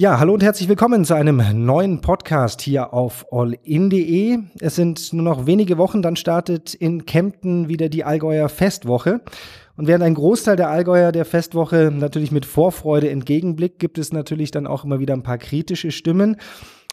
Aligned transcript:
Ja, 0.00 0.20
hallo 0.20 0.32
und 0.32 0.44
herzlich 0.44 0.68
willkommen 0.68 1.04
zu 1.04 1.14
einem 1.14 1.42
neuen 1.64 2.00
Podcast 2.00 2.62
hier 2.62 2.94
auf 2.94 3.26
allin.de. 3.32 4.38
Es 4.60 4.76
sind 4.76 5.12
nur 5.12 5.24
noch 5.24 5.46
wenige 5.46 5.76
Wochen, 5.76 6.02
dann 6.02 6.14
startet 6.14 6.72
in 6.72 7.04
Kempten 7.04 7.68
wieder 7.68 7.88
die 7.88 8.04
Allgäuer 8.04 8.48
Festwoche. 8.48 9.22
Und 9.76 9.88
während 9.88 10.04
ein 10.04 10.14
Großteil 10.14 10.54
der 10.54 10.70
Allgäuer 10.70 11.10
der 11.10 11.24
Festwoche 11.24 11.90
natürlich 11.92 12.30
mit 12.30 12.46
Vorfreude 12.46 13.10
entgegenblickt, 13.10 13.80
gibt 13.80 13.98
es 13.98 14.12
natürlich 14.12 14.52
dann 14.52 14.68
auch 14.68 14.84
immer 14.84 15.00
wieder 15.00 15.14
ein 15.14 15.24
paar 15.24 15.36
kritische 15.36 15.90
Stimmen. 15.90 16.36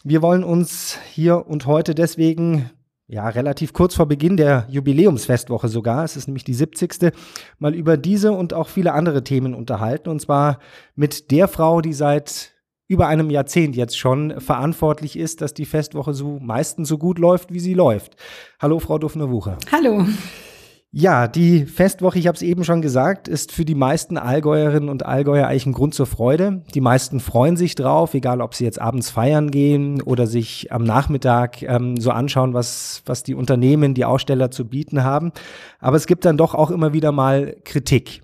Wir 0.02 0.20
wollen 0.20 0.42
uns 0.42 0.98
hier 1.12 1.46
und 1.46 1.66
heute 1.66 1.94
deswegen 1.94 2.72
ja, 3.06 3.28
relativ 3.28 3.72
kurz 3.72 3.94
vor 3.94 4.06
Beginn 4.06 4.36
der 4.36 4.66
Jubiläumsfestwoche 4.68 5.68
sogar, 5.68 6.02
es 6.02 6.16
ist 6.16 6.26
nämlich 6.26 6.42
die 6.42 6.54
70. 6.54 7.12
mal 7.60 7.72
über 7.72 7.96
diese 7.96 8.32
und 8.32 8.52
auch 8.52 8.66
viele 8.66 8.94
andere 8.94 9.22
Themen 9.22 9.54
unterhalten. 9.54 10.08
Und 10.08 10.20
zwar 10.20 10.58
mit 10.96 11.30
der 11.30 11.46
Frau, 11.46 11.80
die 11.80 11.92
seit 11.92 12.55
über 12.88 13.08
einem 13.08 13.30
Jahrzehnt 13.30 13.76
jetzt 13.76 13.98
schon 13.98 14.40
verantwortlich 14.40 15.18
ist, 15.18 15.40
dass 15.40 15.54
die 15.54 15.64
Festwoche 15.64 16.14
so 16.14 16.38
meistens 16.40 16.88
so 16.88 16.98
gut 16.98 17.18
läuft, 17.18 17.52
wie 17.52 17.60
sie 17.60 17.74
läuft. 17.74 18.16
Hallo, 18.60 18.78
Frau 18.78 18.98
Duffner-Wucher. 18.98 19.58
Hallo. 19.72 20.06
Ja, 20.98 21.28
die 21.28 21.66
Festwoche, 21.66 22.18
ich 22.18 22.26
habe 22.26 22.36
es 22.36 22.42
eben 22.42 22.64
schon 22.64 22.80
gesagt, 22.80 23.28
ist 23.28 23.52
für 23.52 23.66
die 23.66 23.74
meisten 23.74 24.16
Allgäuerinnen 24.16 24.88
und 24.88 25.04
Allgäuer 25.04 25.46
eigentlich 25.46 25.66
ein 25.66 25.74
Grund 25.74 25.92
zur 25.92 26.06
Freude. 26.06 26.62
Die 26.74 26.80
meisten 26.80 27.20
freuen 27.20 27.56
sich 27.56 27.74
drauf, 27.74 28.14
egal 28.14 28.40
ob 28.40 28.54
sie 28.54 28.64
jetzt 28.64 28.80
abends 28.80 29.10
feiern 29.10 29.50
gehen 29.50 30.00
oder 30.00 30.26
sich 30.26 30.72
am 30.72 30.84
Nachmittag 30.84 31.60
ähm, 31.62 31.98
so 31.98 32.12
anschauen, 32.12 32.54
was, 32.54 33.02
was 33.04 33.24
die 33.24 33.34
Unternehmen, 33.34 33.92
die 33.92 34.06
Aussteller 34.06 34.50
zu 34.50 34.66
bieten 34.66 35.04
haben. 35.04 35.32
Aber 35.80 35.98
es 35.98 36.06
gibt 36.06 36.24
dann 36.24 36.38
doch 36.38 36.54
auch 36.54 36.70
immer 36.70 36.94
wieder 36.94 37.12
mal 37.12 37.56
Kritik. 37.64 38.22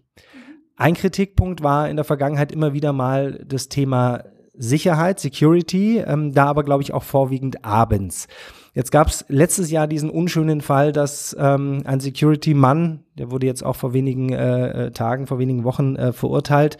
Ein 0.76 0.94
Kritikpunkt 0.94 1.62
war 1.62 1.90
in 1.90 1.96
der 1.96 2.06
Vergangenheit 2.06 2.52
immer 2.52 2.72
wieder 2.72 2.94
mal 2.94 3.44
das 3.46 3.68
Thema 3.68 4.24
Sicherheit, 4.54 5.20
Security, 5.20 5.98
ähm, 5.98 6.34
da 6.34 6.46
aber 6.46 6.64
glaube 6.64 6.82
ich 6.82 6.92
auch 6.92 7.02
vorwiegend 7.02 7.64
abends. 7.64 8.28
Jetzt 8.74 8.90
gab 8.90 9.08
es 9.08 9.24
letztes 9.28 9.70
Jahr 9.70 9.86
diesen 9.86 10.08
unschönen 10.08 10.62
Fall, 10.62 10.92
dass 10.92 11.36
ähm, 11.38 11.82
ein 11.84 12.00
Security-Mann, 12.00 13.04
der 13.18 13.30
wurde 13.30 13.46
jetzt 13.46 13.62
auch 13.62 13.76
vor 13.76 13.92
wenigen 13.92 14.32
äh, 14.32 14.86
äh 14.86 14.90
Tagen, 14.92 15.26
vor 15.26 15.38
wenigen 15.38 15.64
Wochen 15.64 15.94
äh, 15.96 16.12
verurteilt, 16.12 16.78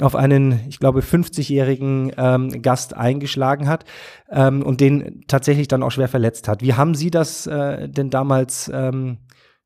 auf 0.00 0.14
einen, 0.14 0.60
ich 0.68 0.78
glaube, 0.78 1.00
50-jährigen 1.00 2.12
ähm, 2.16 2.62
Gast 2.62 2.96
eingeschlagen 2.96 3.68
hat 3.68 3.84
ähm, 4.30 4.62
und 4.62 4.80
den 4.80 5.24
tatsächlich 5.26 5.66
dann 5.68 5.82
auch 5.82 5.90
schwer 5.90 6.08
verletzt 6.08 6.46
hat. 6.46 6.62
Wie 6.62 6.74
haben 6.74 6.94
Sie 6.94 7.10
das 7.10 7.46
äh, 7.48 7.88
denn 7.88 8.10
damals 8.10 8.70
ähm, 8.72 9.18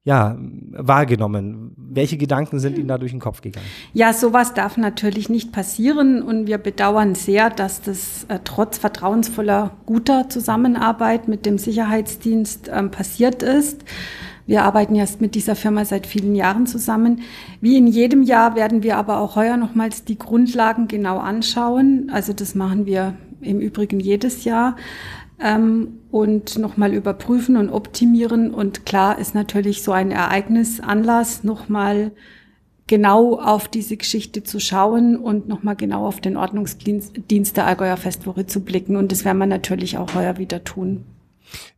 ja, 0.03 0.37
wahrgenommen? 0.39 1.66
Welche 1.97 2.19
Gedanken 2.19 2.61
sind 2.61 2.77
Ihnen 2.77 2.89
da 2.89 2.99
durch 2.99 3.13
den 3.13 3.21
Kopf 3.21 3.41
gegangen? 3.41 3.67
Ja, 3.95 4.13
sowas 4.13 4.53
darf 4.53 4.77
natürlich 4.77 5.31
nicht 5.31 5.51
passieren 5.51 6.23
und 6.23 6.47
wir 6.47 6.59
bedauern 6.59 7.15
sehr, 7.15 7.49
dass 7.49 7.81
das 7.81 8.25
äh, 8.29 8.39
trotz 8.45 8.77
vertrauensvoller, 8.77 9.73
guter 9.87 10.29
Zusammenarbeit 10.29 11.27
mit 11.27 11.47
dem 11.47 11.57
Sicherheitsdienst 11.57 12.69
äh, 12.69 12.83
passiert 12.85 13.43
ist. 13.43 13.83
Wir 14.47 14.63
arbeiten 14.63 14.95
jetzt 14.95 15.21
mit 15.21 15.35
dieser 15.35 15.57
Firma 15.57 15.85
seit 15.85 16.07
vielen 16.07 16.35
Jahren 16.35 16.67
zusammen. 16.67 17.23
Wie 17.61 17.77
in 17.77 17.87
jedem 17.87 18.23
Jahr 18.23 18.55
werden 18.55 18.83
wir 18.83 18.97
aber 18.99 19.19
auch 19.19 19.35
heuer 19.35 19.57
nochmals 19.57 20.05
die 20.05 20.19
Grundlagen 20.19 20.87
genau 20.89 21.19
anschauen. 21.19 22.11
Also 22.13 22.33
das 22.33 22.55
machen 22.55 22.87
wir 22.87 23.15
im 23.41 23.59
Übrigen 23.59 24.01
jedes 24.01 24.45
Jahr 24.45 24.77
ähm, 25.41 25.99
und 26.17 26.57
nochmal 26.59 26.95
überprüfen 26.95 27.59
und 27.59 27.69
optimieren. 27.69 28.55
Und 28.55 28.87
klar 28.87 29.19
ist 29.19 29.35
natürlich 29.35 29.83
so 29.83 29.93
ein 29.93 30.11
Ereignis 30.11 30.81
Anlass, 30.81 31.45
nochmal 31.45 32.13
genau 32.87 33.39
auf 33.39 33.69
diese 33.69 33.99
Geschichte 33.99 34.43
zu 34.43 34.59
schauen 34.59 35.19
und 35.19 35.47
nochmal 35.47 35.77
genau 35.77 36.07
auf 36.07 36.23
den 36.23 36.39
Ordnungsdienst 36.39 37.57
der 37.57 37.67
Allgäuer 37.67 37.99
Festwoche 37.99 38.47
zu 38.47 38.61
blicken. 38.61 38.97
Und 38.97 39.13
das 39.13 39.27
werden 39.27 39.37
wir 39.37 39.47
natürlich 39.47 39.99
auch 39.99 40.15
heuer 40.15 40.39
wieder 40.39 40.65
tun. 40.65 41.05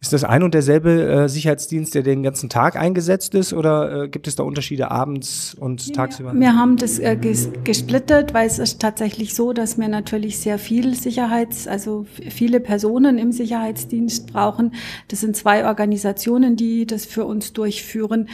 Ist 0.00 0.12
das 0.12 0.24
ein 0.24 0.42
und 0.42 0.54
derselbe 0.54 1.02
äh, 1.02 1.28
Sicherheitsdienst, 1.28 1.94
der 1.94 2.02
den 2.02 2.22
ganzen 2.22 2.48
Tag 2.48 2.76
eingesetzt 2.76 3.34
ist 3.34 3.52
oder 3.52 4.04
äh, 4.04 4.08
gibt 4.08 4.28
es 4.28 4.36
da 4.36 4.42
Unterschiede 4.42 4.90
abends 4.90 5.54
und 5.58 5.86
ja, 5.86 5.94
tagsüber? 5.94 6.32
Wir 6.34 6.54
haben 6.54 6.76
das 6.76 6.98
äh, 6.98 7.16
ges 7.16 7.50
gesplittet, 7.64 8.34
weil 8.34 8.46
es 8.46 8.58
ist 8.58 8.80
tatsächlich 8.80 9.34
so, 9.34 9.52
dass 9.52 9.78
wir 9.78 9.88
natürlich 9.88 10.38
sehr 10.38 10.58
viel 10.58 10.94
Sicherheits, 10.94 11.66
also 11.66 12.06
viele 12.30 12.60
Personen 12.60 13.18
im 13.18 13.32
Sicherheitsdienst 13.32 14.32
brauchen. 14.32 14.74
Das 15.08 15.20
sind 15.20 15.36
zwei 15.36 15.66
Organisationen, 15.66 16.56
die 16.56 16.86
das 16.86 17.04
für 17.04 17.24
uns 17.24 17.52
durchführen, 17.52 18.28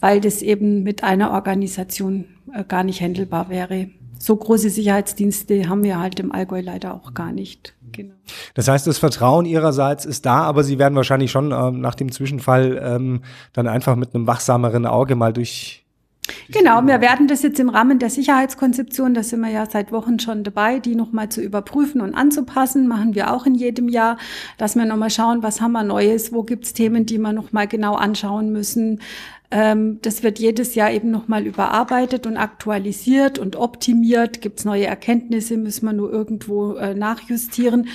weil 0.00 0.20
das 0.20 0.42
eben 0.42 0.82
mit 0.82 1.04
einer 1.04 1.32
Organisation 1.32 2.24
äh, 2.52 2.64
gar 2.64 2.84
nicht 2.84 3.00
händelbar 3.00 3.48
wäre. 3.48 3.90
So 4.22 4.36
große 4.36 4.68
Sicherheitsdienste 4.68 5.68
haben 5.68 5.82
wir 5.82 5.98
halt 5.98 6.20
im 6.20 6.30
Allgäu 6.30 6.60
leider 6.60 6.94
auch 6.94 7.14
gar 7.14 7.32
nicht. 7.32 7.74
Genau. 7.90 8.14
Das 8.54 8.68
heißt, 8.68 8.86
das 8.86 8.98
Vertrauen 8.98 9.46
ihrerseits 9.46 10.04
ist 10.04 10.26
da, 10.26 10.42
aber 10.42 10.62
Sie 10.62 10.78
werden 10.78 10.94
wahrscheinlich 10.94 11.30
schon 11.30 11.52
ähm, 11.52 11.80
nach 11.80 11.94
dem 11.94 12.12
Zwischenfall 12.12 12.80
ähm, 12.84 13.22
dann 13.54 13.66
einfach 13.66 13.96
mit 13.96 14.14
einem 14.14 14.26
wachsameren 14.26 14.84
Auge 14.84 15.16
mal 15.16 15.32
durch 15.32 15.80
Genau, 16.50 16.86
wir 16.86 17.00
werden 17.00 17.28
das 17.28 17.42
jetzt 17.42 17.58
im 17.58 17.70
Rahmen 17.70 17.98
der 17.98 18.10
Sicherheitskonzeption, 18.10 19.14
da 19.14 19.22
sind 19.22 19.40
wir 19.40 19.50
ja 19.50 19.66
seit 19.68 19.90
Wochen 19.90 20.18
schon 20.18 20.44
dabei, 20.44 20.78
die 20.78 20.94
nochmal 20.94 21.28
zu 21.28 21.40
überprüfen 21.40 22.00
und 22.00 22.14
anzupassen, 22.14 22.86
machen 22.86 23.14
wir 23.14 23.32
auch 23.32 23.46
in 23.46 23.54
jedem 23.54 23.88
Jahr, 23.88 24.16
dass 24.58 24.76
wir 24.76 24.84
nochmal 24.84 25.10
schauen, 25.10 25.42
was 25.42 25.60
haben 25.60 25.72
wir 25.72 25.82
Neues, 25.82 26.32
wo 26.32 26.42
gibt's 26.42 26.72
Themen, 26.72 27.06
die 27.06 27.18
wir 27.18 27.32
nochmal 27.32 27.66
genau 27.66 27.94
anschauen 27.94 28.52
müssen, 28.52 29.00
das 29.50 30.22
wird 30.22 30.38
jedes 30.38 30.76
Jahr 30.76 30.92
eben 30.92 31.10
nochmal 31.10 31.44
überarbeitet 31.44 32.26
und 32.26 32.36
aktualisiert 32.36 33.38
und 33.40 33.56
optimiert. 33.56 34.40
Gibt 34.42 34.60
es 34.60 34.64
neue 34.64 34.86
Erkenntnisse, 34.86 35.56
müssen 35.56 35.86
wir 35.86 35.92
nur 35.92 36.12
irgendwo 36.12 36.74
äh, 36.74 36.94
nachjustieren. 36.94 37.88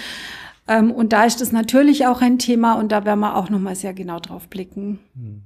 Ähm, 0.67 0.91
und 0.91 1.13
da 1.13 1.23
ist 1.23 1.39
das 1.39 1.53
natürlich 1.53 2.07
auch 2.07 2.21
ein 2.21 2.39
Thema 2.39 2.73
und 2.73 2.91
da 2.91 3.05
werden 3.05 3.21
wir 3.21 3.37
auch 3.37 3.49
nochmal 3.49 3.75
sehr 3.75 3.93
genau 3.93 4.19
drauf 4.19 4.49
blicken. 4.49 4.99
Hm. 5.15 5.43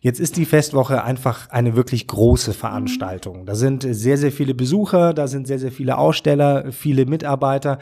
Jetzt 0.00 0.20
ist 0.20 0.36
die 0.36 0.44
Festwoche 0.44 1.02
einfach 1.02 1.50
eine 1.50 1.74
wirklich 1.74 2.06
große 2.06 2.52
Veranstaltung. 2.52 3.44
Da 3.44 3.54
sind 3.54 3.82
sehr, 3.82 4.16
sehr 4.16 4.30
viele 4.30 4.54
Besucher, 4.54 5.14
da 5.14 5.26
sind 5.26 5.48
sehr, 5.48 5.58
sehr 5.58 5.72
viele 5.72 5.98
Aussteller, 5.98 6.70
viele 6.70 7.06
Mitarbeiter 7.06 7.78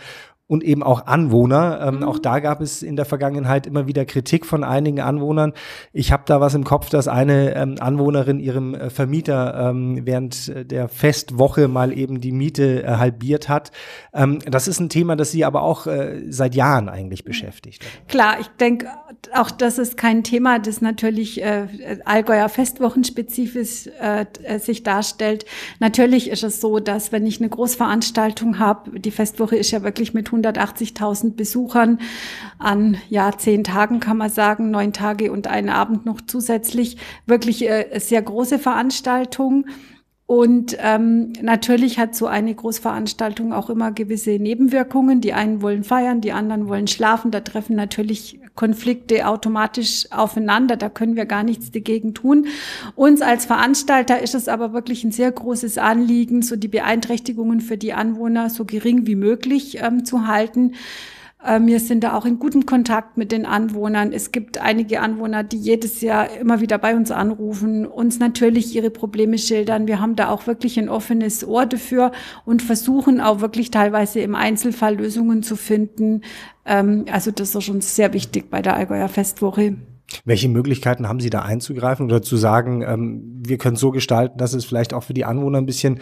und 0.48 0.62
eben 0.62 0.82
auch 0.82 1.06
Anwohner. 1.06 1.80
Ähm, 1.82 1.96
mhm. 1.96 2.02
Auch 2.04 2.18
da 2.18 2.38
gab 2.38 2.60
es 2.60 2.82
in 2.82 2.96
der 2.96 3.04
Vergangenheit 3.04 3.66
immer 3.66 3.86
wieder 3.86 4.04
Kritik 4.04 4.46
von 4.46 4.62
einigen 4.62 5.00
Anwohnern. 5.00 5.52
Ich 5.92 6.12
habe 6.12 6.22
da 6.26 6.40
was 6.40 6.54
im 6.54 6.64
Kopf, 6.64 6.88
dass 6.88 7.08
eine 7.08 7.54
ähm, 7.56 7.76
Anwohnerin 7.80 8.38
ihrem 8.38 8.74
äh, 8.74 8.90
Vermieter 8.90 9.70
ähm, 9.70 10.00
während 10.04 10.48
äh, 10.48 10.64
der 10.64 10.88
Festwoche 10.88 11.68
mal 11.68 11.92
eben 11.92 12.20
die 12.20 12.32
Miete 12.32 12.84
äh, 12.84 12.96
halbiert 12.96 13.48
hat. 13.48 13.72
Ähm, 14.14 14.38
das 14.46 14.68
ist 14.68 14.78
ein 14.78 14.88
Thema, 14.88 15.16
das 15.16 15.32
sie 15.32 15.44
aber 15.44 15.62
auch 15.62 15.86
äh, 15.86 16.22
seit 16.30 16.54
Jahren 16.54 16.88
eigentlich 16.88 17.24
beschäftigt. 17.24 17.84
Klar, 18.08 18.36
ich 18.40 18.48
denke, 18.60 18.86
auch 19.34 19.50
das 19.50 19.78
ist 19.78 19.97
kein 19.97 20.25
Thema, 20.25 20.59
das 20.59 20.81
natürlich 20.81 21.42
äh, 21.42 21.66
Allgäuer 22.04 22.48
Festwochenspezifisch 22.48 23.88
äh, 24.00 24.26
äh, 24.42 24.59
sich 24.59 24.82
darstellt. 24.82 25.44
Natürlich 25.81 26.31
ist 26.31 26.42
es 26.42 26.60
so, 26.60 26.78
dass 26.78 27.12
wenn 27.12 27.26
ich 27.26 27.41
eine 27.41 27.48
Großveranstaltung 27.48 28.59
habe, 28.59 29.00
die 29.00 29.10
Festwoche 29.10 29.56
ist 29.56 29.70
ja 29.70 29.82
wirklich 29.82 30.14
mit 30.14 30.28
180.000 30.28 31.34
Besuchern 31.34 32.00
an 32.59 32.98
ja 33.09 33.32
zehn 33.37 33.64
Tagen 33.64 34.00
kann 34.00 34.16
man 34.16 34.31
sagen, 34.31 34.70
neun 34.70 34.92
Tage 34.92 35.32
und 35.32 35.47
einen 35.47 35.69
Abend 35.69 36.06
noch 36.06 36.20
zusätzlich. 36.20 36.97
Wirklich 37.26 37.69
äh, 37.69 37.98
sehr 37.98 38.22
große 38.22 38.58
Veranstaltung. 38.58 39.66
Und 40.26 40.76
ähm, 40.81 41.34
natürlich 41.41 42.00
hat 42.00 42.16
so 42.16 42.26
eine 42.26 42.53
Großveranstaltung 42.53 43.53
auch 43.53 43.70
immer 43.70 43.92
gewisse 43.92 44.31
Nebenwirkungen. 44.31 45.20
Die 45.20 45.32
einen 45.32 45.62
wollen 45.62 45.84
feiern, 45.84 46.20
die 46.20 46.32
anderen 46.32 46.66
wollen 46.66 46.88
schlafen. 46.88 47.31
Da 47.31 47.41
treffen 47.41 47.76
natürlich 47.76 48.41
Konflikte 48.56 49.28
automatisch 49.28 50.09
aufeinander. 50.10 50.76
Da 50.76 50.88
können 50.88 51.14
wir 51.14 51.26
gar 51.26 51.44
nichts 51.44 51.70
dagegen 51.70 52.12
tun. 52.12 52.48
Uns 52.97 53.22
als 53.22 53.47
Veranstalter 53.47 54.20
ist 54.20 54.34
es 54.34 54.49
aber 54.49 54.73
wirklich 54.73 55.05
ein 55.05 55.12
sehr 55.12 55.31
großes 55.31 55.78
Anliegen, 55.78 56.43
so 56.43 56.56
die 56.56 56.67
Beeinträchtigungen 56.67 57.61
für 57.61 57.76
die 57.76 57.93
Anwohner 57.93 58.50
so 58.50 58.64
gering 58.64 59.06
wie 59.06 59.14
möglich 59.14 59.78
ähm, 59.81 60.05
zu 60.05 60.26
halten. 60.26 60.73
Äh, 61.43 61.61
wir 61.62 61.81
sind 61.81 62.05
da 62.05 62.15
auch 62.15 62.25
in 62.25 62.38
gutem 62.38 62.67
Kontakt 62.67 63.17
mit 63.17 63.33
den 63.33 63.47
Anwohnern. 63.47 64.12
Es 64.12 64.33
gibt 64.33 64.59
einige 64.59 65.00
Anwohner, 65.00 65.44
die 65.44 65.59
jedes 65.59 66.00
Jahr 66.00 66.31
immer 66.37 66.61
wieder 66.61 66.79
bei 66.79 66.97
uns 66.97 67.11
anrufen, 67.11 67.87
uns 67.87 68.19
natürlich 68.19 68.75
ihre 68.75 68.91
Probleme 68.91 69.38
schildern. 69.38 69.87
Wir 69.87 70.00
haben 70.00 70.17
da 70.17 70.29
auch 70.29 70.47
wirklich 70.47 70.79
ein 70.79 70.88
offenes 70.88 71.47
Ohr 71.47 71.67
dafür 71.67 72.12
und 72.44 72.62
versuchen 72.62 73.21
auch 73.21 73.41
wirklich 73.41 73.71
teilweise 73.71 74.21
im 74.21 74.35
Einzelfall 74.35 74.97
Lösungen 74.97 75.43
zu 75.43 75.56
finden. 75.56 76.23
Ähm, 76.65 77.06
also 77.11 77.31
das 77.31 77.55
ist 77.55 77.65
schon 77.65 77.81
sehr 77.81 78.12
wichtig 78.12 78.50
bei 78.50 78.62
der 78.62 78.75
Allgäuer 78.77 79.09
Festwoche. 79.09 79.77
Welche 80.25 80.49
Möglichkeiten 80.49 81.08
haben 81.08 81.20
Sie 81.20 81.31
da 81.31 81.43
einzugreifen 81.43 82.06
oder 82.06 82.23
zu 82.23 82.37
sagen, 82.37 82.82
ähm, 82.82 83.43
wir 83.44 83.58
können 83.58 83.76
so 83.76 83.91
gestalten, 83.91 84.38
dass 84.38 84.55
es 84.55 84.64
vielleicht 84.64 84.94
auch 84.94 85.03
für 85.03 85.14
die 85.14 85.25
Anwohner 85.25 85.58
ein 85.58 85.67
bisschen 85.67 86.00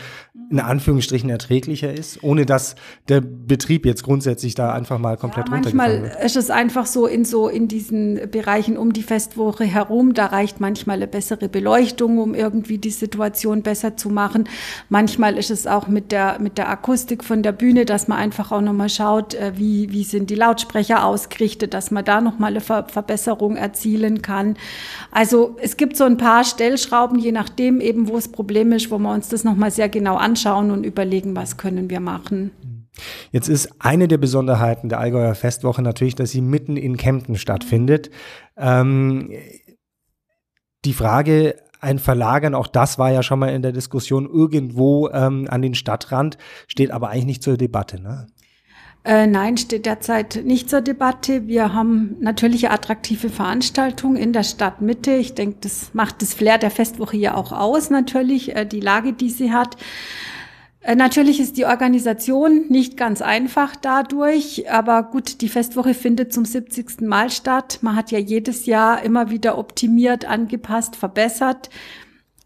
in 0.50 0.60
Anführungsstrichen 0.60 1.30
erträglicher 1.30 1.92
ist, 1.92 2.22
ohne 2.22 2.44
dass 2.46 2.76
der 3.08 3.20
Betrieb 3.20 3.86
jetzt 3.86 4.02
grundsätzlich 4.02 4.54
da 4.54 4.72
einfach 4.72 4.98
mal 4.98 5.16
komplett 5.16 5.48
ja, 5.48 5.54
runtergefahren 5.54 5.92
wird? 5.92 6.02
Manchmal 6.02 6.26
ist 6.26 6.36
es 6.36 6.50
einfach 6.50 6.86
so 6.86 7.06
in 7.06 7.24
so 7.24 7.48
in 7.48 7.66
diesen 7.66 8.20
Bereichen 8.30 8.76
um 8.76 8.92
die 8.92 9.02
Festwoche 9.02 9.64
herum, 9.64 10.14
da 10.14 10.26
reicht 10.26 10.60
manchmal 10.60 10.96
eine 10.96 11.06
bessere 11.06 11.48
Beleuchtung, 11.48 12.18
um 12.18 12.34
irgendwie 12.34 12.78
die 12.78 12.90
Situation 12.90 13.62
besser 13.62 13.96
zu 13.96 14.10
machen. 14.10 14.44
Manchmal 14.90 15.38
ist 15.38 15.50
es 15.50 15.66
auch 15.66 15.88
mit 15.88 16.12
der 16.12 16.38
mit 16.40 16.58
der 16.58 16.68
Akustik 16.68 17.24
von 17.24 17.42
der 17.42 17.52
Bühne, 17.52 17.84
dass 17.84 18.06
man 18.06 18.18
einfach 18.18 18.52
auch 18.52 18.60
nochmal 18.60 18.90
schaut, 18.90 19.34
äh, 19.34 19.52
wie 19.56 19.90
wie 19.92 20.04
sind 20.04 20.30
die 20.30 20.34
Lautsprecher 20.34 21.04
ausgerichtet, 21.04 21.72
dass 21.74 21.90
man 21.90 22.04
da 22.04 22.20
nochmal 22.20 22.50
eine 22.50 22.60
Ver 22.60 22.86
Verbesserung 22.86 23.56
erzielen 23.94 24.22
kann. 24.22 24.56
Also 25.10 25.56
es 25.60 25.76
gibt 25.76 25.96
so 25.96 26.04
ein 26.04 26.16
paar 26.16 26.44
Stellschrauben, 26.44 27.18
je 27.18 27.32
nachdem 27.32 27.80
eben, 27.80 28.08
wo 28.08 28.14
das 28.16 28.28
Problem 28.28 28.72
ist, 28.72 28.90
wo 28.90 28.98
wir 28.98 29.12
uns 29.12 29.28
das 29.28 29.44
nochmal 29.44 29.70
sehr 29.70 29.88
genau 29.88 30.16
anschauen 30.16 30.70
und 30.70 30.84
überlegen, 30.84 31.36
was 31.36 31.56
können 31.56 31.90
wir 31.90 32.00
machen. 32.00 32.50
Jetzt 33.32 33.48
ist 33.48 33.70
eine 33.80 34.06
der 34.06 34.18
Besonderheiten 34.18 34.88
der 34.88 35.00
Allgäuer 35.00 35.34
Festwoche 35.34 35.82
natürlich, 35.82 36.14
dass 36.14 36.30
sie 36.30 36.40
mitten 36.40 36.76
in 36.76 36.96
Kempten 36.96 37.36
stattfindet. 37.36 38.10
Ähm, 38.56 39.32
die 40.84 40.92
Frage, 40.92 41.56
ein 41.80 41.98
Verlagern, 41.98 42.54
auch 42.54 42.68
das 42.68 42.98
war 42.98 43.10
ja 43.10 43.22
schon 43.22 43.40
mal 43.40 43.48
in 43.48 43.62
der 43.62 43.72
Diskussion 43.72 44.26
irgendwo 44.26 45.08
ähm, 45.10 45.46
an 45.50 45.60
den 45.60 45.74
Stadtrand, 45.74 46.38
steht 46.68 46.92
aber 46.92 47.08
eigentlich 47.10 47.26
nicht 47.26 47.42
zur 47.42 47.56
Debatte. 47.56 48.00
Ne? 48.00 48.26
Äh, 49.04 49.26
nein, 49.26 49.58
steht 49.58 49.84
derzeit 49.84 50.40
nicht 50.44 50.70
zur 50.70 50.80
Debatte. 50.80 51.46
Wir 51.46 51.74
haben 51.74 52.16
natürlich 52.20 52.70
attraktive 52.70 53.28
Veranstaltungen 53.28 54.16
in 54.16 54.32
der 54.32 54.44
Stadtmitte. 54.44 55.12
Ich 55.12 55.34
denke, 55.34 55.58
das 55.60 55.90
macht 55.92 56.22
das 56.22 56.32
Flair 56.32 56.56
der 56.56 56.70
Festwoche 56.70 57.18
ja 57.18 57.34
auch 57.34 57.52
aus, 57.52 57.90
natürlich, 57.90 58.56
äh, 58.56 58.64
die 58.64 58.80
Lage, 58.80 59.12
die 59.12 59.28
sie 59.28 59.52
hat. 59.52 59.76
Äh, 60.80 60.96
natürlich 60.96 61.38
ist 61.38 61.58
die 61.58 61.66
Organisation 61.66 62.64
nicht 62.70 62.96
ganz 62.96 63.20
einfach 63.20 63.76
dadurch, 63.76 64.70
aber 64.70 65.02
gut, 65.02 65.42
die 65.42 65.50
Festwoche 65.50 65.92
findet 65.92 66.32
zum 66.32 66.46
70. 66.46 67.02
Mal 67.02 67.28
statt. 67.28 67.80
Man 67.82 67.96
hat 67.96 68.10
ja 68.10 68.18
jedes 68.18 68.64
Jahr 68.64 69.02
immer 69.02 69.28
wieder 69.28 69.58
optimiert, 69.58 70.24
angepasst, 70.24 70.96
verbessert. 70.96 71.68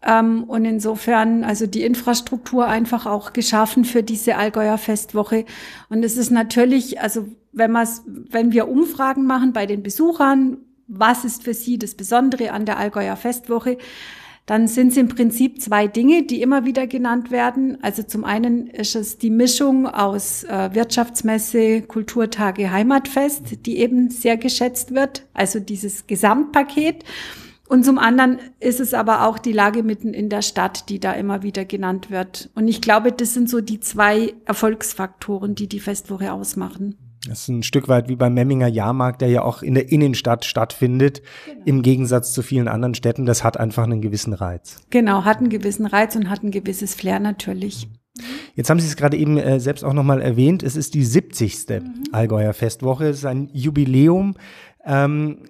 Ähm, 0.01 0.43
und 0.45 0.65
insofern 0.65 1.43
also 1.43 1.67
die 1.67 1.83
Infrastruktur 1.83 2.67
einfach 2.67 3.05
auch 3.05 3.33
geschaffen 3.33 3.85
für 3.85 4.03
diese 4.03 4.37
Allgäuer 4.37 4.77
Festwoche. 4.77 5.45
Und 5.89 6.03
es 6.03 6.17
ist 6.17 6.31
natürlich, 6.31 7.01
also 7.01 7.27
wenn, 7.51 7.73
wenn 7.73 8.51
wir 8.51 8.69
Umfragen 8.69 9.25
machen 9.25 9.53
bei 9.53 9.65
den 9.65 9.83
Besuchern, 9.83 10.57
was 10.87 11.25
ist 11.25 11.43
für 11.43 11.53
sie 11.53 11.77
das 11.77 11.95
Besondere 11.95 12.51
an 12.51 12.65
der 12.65 12.77
Allgäuer 12.77 13.15
Festwoche, 13.15 13.77
dann 14.49 14.67
sind 14.67 14.87
es 14.87 14.97
im 14.97 15.09
Prinzip 15.09 15.61
zwei 15.61 15.85
Dinge, 15.85 16.23
die 16.23 16.41
immer 16.41 16.65
wieder 16.65 16.87
genannt 16.87 17.29
werden. 17.29 17.77
Also 17.83 18.01
zum 18.01 18.23
einen 18.23 18.65
ist 18.65 18.95
es 18.95 19.19
die 19.19 19.29
Mischung 19.29 19.85
aus 19.85 20.43
äh, 20.43 20.73
Wirtschaftsmesse, 20.73 21.83
Kulturtage, 21.83 22.71
Heimatfest, 22.71 23.67
die 23.67 23.77
eben 23.77 24.09
sehr 24.09 24.37
geschätzt 24.37 24.95
wird. 24.95 25.27
Also 25.35 25.59
dieses 25.59 26.07
Gesamtpaket. 26.07 27.03
Und 27.69 27.85
zum 27.85 27.99
anderen 27.99 28.39
ist 28.59 28.79
es 28.79 28.95
aber 28.95 29.27
auch 29.27 29.37
die 29.37 29.51
Lage 29.51 29.83
mitten 29.83 30.15
in 30.15 30.27
der 30.29 30.41
Stadt, 30.41 30.89
die 30.89 30.99
da 30.99 31.13
immer 31.13 31.43
wieder 31.43 31.65
genannt 31.65 32.09
wird. 32.09 32.49
Und 32.55 32.67
ich 32.67 32.81
glaube, 32.81 33.11
das 33.11 33.35
sind 33.35 33.47
so 33.47 33.61
die 33.61 33.79
zwei 33.79 34.33
Erfolgsfaktoren, 34.45 35.53
die 35.53 35.69
die 35.69 35.79
Festwoche 35.79 36.33
ausmachen. 36.33 36.97
Das 37.27 37.41
ist 37.41 37.47
ein 37.49 37.63
Stück 37.63 37.87
weit 37.87 38.09
wie 38.09 38.15
beim 38.15 38.33
Memminger 38.33 38.67
Jahrmarkt, 38.67 39.21
der 39.21 39.29
ja 39.29 39.43
auch 39.43 39.61
in 39.61 39.75
der 39.75 39.91
Innenstadt 39.91 40.45
stattfindet, 40.45 41.21
genau. 41.45 41.61
im 41.65 41.81
Gegensatz 41.83 42.33
zu 42.33 42.41
vielen 42.41 42.67
anderen 42.67 42.95
Städten. 42.95 43.27
Das 43.27 43.43
hat 43.43 43.57
einfach 43.57 43.83
einen 43.83 44.01
gewissen 44.01 44.33
Reiz. 44.33 44.77
Genau, 44.89 45.23
hat 45.23 45.37
einen 45.37 45.49
gewissen 45.49 45.85
Reiz 45.85 46.15
und 46.15 46.27
hat 46.27 46.41
ein 46.43 46.51
gewisses 46.51 46.95
Flair 46.95 47.19
natürlich. 47.19 47.87
Jetzt 48.55 48.71
haben 48.71 48.79
Sie 48.79 48.87
es 48.87 48.95
gerade 48.95 49.15
eben 49.15 49.37
äh, 49.37 49.59
selbst 49.59 49.83
auch 49.83 49.93
nochmal 49.93 50.21
erwähnt. 50.21 50.63
Es 50.63 50.75
ist 50.75 50.95
die 50.95 51.05
70. 51.05 51.69
Mhm. 51.69 52.03
Allgäuer 52.13 52.53
Festwoche. 52.53 53.09
Es 53.09 53.19
ist 53.19 53.25
ein 53.25 53.49
Jubiläum. 53.53 54.35
Ähm, 54.83 55.43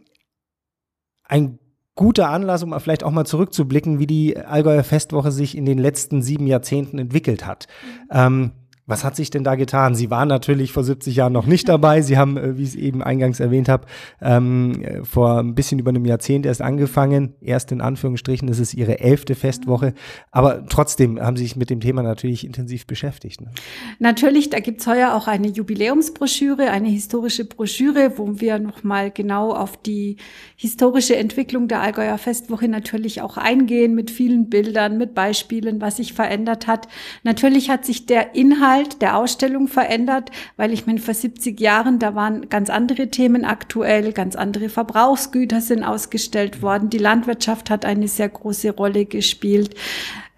ein 1.23 1.59
guter 1.99 2.29
Anlass, 2.29 2.63
um 2.63 2.79
vielleicht 2.79 3.03
auch 3.03 3.11
mal 3.11 3.25
zurückzublicken, 3.25 3.99
wie 3.99 4.07
die 4.07 4.37
Allgäuer 4.37 4.85
Festwoche 4.85 5.33
sich 5.33 5.57
in 5.57 5.65
den 5.65 5.77
letzten 5.77 6.21
sieben 6.21 6.47
Jahrzehnten 6.47 6.97
entwickelt 6.97 7.45
hat. 7.45 7.67
Mhm. 7.83 8.07
Ähm, 8.09 8.51
was 8.89 9.03
hat 9.03 9.15
sich 9.15 9.29
denn 9.29 9.43
da 9.43 9.55
getan? 9.55 9.93
Sie 9.93 10.09
waren 10.09 10.27
natürlich 10.27 10.71
vor 10.71 10.83
70 10.83 11.15
Jahren 11.15 11.31
noch 11.31 11.45
nicht 11.45 11.69
dabei. 11.69 12.01
Sie 12.01 12.17
haben, 12.17 12.37
äh, 12.37 12.57
wie 12.57 12.63
ich 12.63 12.69
es 12.69 12.75
eben 12.75 13.03
eingangs 13.03 13.39
erwähnt 13.39 13.69
habe, 13.69 13.85
ähm, 14.21 14.81
vor 15.03 15.39
ein 15.39 15.53
bisschen 15.53 15.77
über 15.77 15.89
einem 15.89 16.05
Jahrzehnt 16.05 16.45
erst 16.45 16.61
angefangen. 16.61 17.35
Erst 17.39 17.71
in 17.71 17.81
Anführungsstrichen, 17.81 18.47
das 18.47 18.57
ist 18.59 18.73
Ihre 18.73 18.99
elfte 18.99 19.35
Festwoche. 19.35 19.93
Aber 20.31 20.65
trotzdem 20.65 21.21
haben 21.21 21.37
Sie 21.37 21.43
sich 21.43 21.55
mit 21.55 21.69
dem 21.69 21.81
Thema 21.81 22.01
natürlich 22.01 22.45
intensiv 22.45 22.87
beschäftigt. 22.87 23.41
Ne? 23.41 23.51
Natürlich, 23.99 24.49
da 24.49 24.59
gibt's 24.59 24.87
heuer 24.87 25.13
auch 25.13 25.27
eine 25.27 25.47
Jubiläumsbroschüre, 25.47 26.71
eine 26.71 26.89
historische 26.89 27.45
Broschüre, 27.45 28.13
wo 28.17 28.39
wir 28.39 28.57
nochmal 28.57 29.11
genau 29.11 29.51
auf 29.51 29.77
die 29.77 30.17
historische 30.55 31.15
Entwicklung 31.15 31.67
der 31.67 31.81
Allgäuer 31.81 32.17
Festwoche 32.17 32.67
natürlich 32.67 33.21
auch 33.21 33.37
eingehen, 33.37 33.93
mit 33.93 34.09
vielen 34.09 34.49
Bildern, 34.49 34.97
mit 34.97 35.13
Beispielen, 35.13 35.79
was 35.79 35.97
sich 35.97 36.13
verändert 36.13 36.65
hat. 36.65 36.87
Natürlich 37.23 37.69
hat 37.69 37.85
sich 37.85 38.07
der 38.07 38.33
Inhalt 38.33 38.78
Inhalt 38.79 39.01
der 39.01 39.17
Ausstellung 39.17 39.67
verändert, 39.67 40.31
weil 40.55 40.71
ich 40.71 40.85
meine, 40.85 40.99
vor 40.99 41.13
70 41.13 41.59
Jahren, 41.59 41.99
da 41.99 42.15
waren 42.15 42.47
ganz 42.49 42.69
andere 42.69 43.09
Themen 43.09 43.43
aktuell, 43.43 44.13
ganz 44.13 44.35
andere 44.35 44.69
Verbrauchsgüter 44.69 45.59
sind 45.59 45.83
ausgestellt 45.83 46.61
worden. 46.61 46.89
Die 46.89 46.97
Landwirtschaft 46.97 47.69
hat 47.69 47.85
eine 47.85 48.07
sehr 48.07 48.29
große 48.29 48.71
Rolle 48.71 49.05
gespielt. 49.05 49.75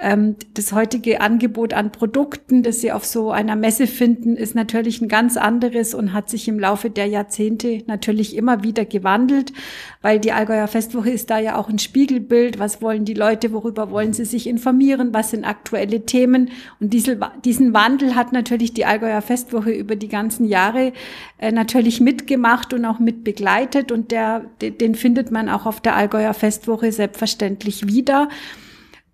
Ähm, 0.04 0.36
das 0.56 0.74
heutige 0.74 1.22
Angebot 1.22 1.76
an 1.76 1.92
Produkten, 1.92 2.64
das 2.64 2.82
Sie 2.82 2.92
auf 2.92 3.06
so 3.06 3.30
einer 3.30 3.56
Messe 3.56 3.86
finden, 3.86 4.36
ist 4.36 4.56
natürlich 4.56 5.00
ein 5.00 5.08
ganz 5.08 5.38
anderes 5.38 5.94
und 5.94 6.12
hat 6.12 6.28
sich 6.28 6.48
im 6.48 6.58
Laufe 6.60 6.90
der 6.90 7.06
Jahrzehnte 7.06 7.84
natürlich 7.86 8.36
immer 8.36 8.64
wieder 8.64 8.84
gewandelt, 8.84 9.54
weil 10.02 10.20
die 10.20 10.32
Allgäuer 10.32 10.68
Festwoche 10.68 11.12
ist 11.12 11.30
da 11.30 11.38
ja 11.38 11.56
auch 11.56 11.70
ein 11.70 11.78
Spiegelbild. 11.78 12.58
Was 12.58 12.82
wollen 12.82 13.06
die 13.06 13.14
Leute? 13.14 13.54
Worüber 13.54 13.92
wollen 13.92 14.12
sie 14.12 14.26
sich 14.26 14.48
informieren? 14.48 15.14
Was 15.14 15.30
sind 15.30 15.46
aktuelle 15.46 16.04
Themen? 16.04 16.50
Und 16.80 16.96
diesen 16.96 17.74
Wandel 17.76 18.16
hat 18.16 18.34
natürlich 18.34 18.74
die 18.74 18.86
Allgäuer 18.86 19.22
Festwoche 19.22 19.70
über 19.70 19.96
die 19.96 20.10
ganzen 20.10 20.46
Jahre 20.46 20.94
äh, 21.38 21.52
natürlich 21.52 22.02
mitgemacht 22.02 22.74
und 22.74 22.86
auch 22.86 22.98
mit 22.98 23.24
begleitet 23.24 23.92
und 23.92 24.10
der, 24.10 24.46
den 24.62 24.96
findet 24.96 25.30
man 25.30 25.48
auch 25.48 25.68
auf 25.68 25.80
der 25.80 25.96
Allgäuer 25.96 26.34
Festwoche 26.34 26.92
selbstverständlich 26.92 27.86
wieder. 27.86 28.30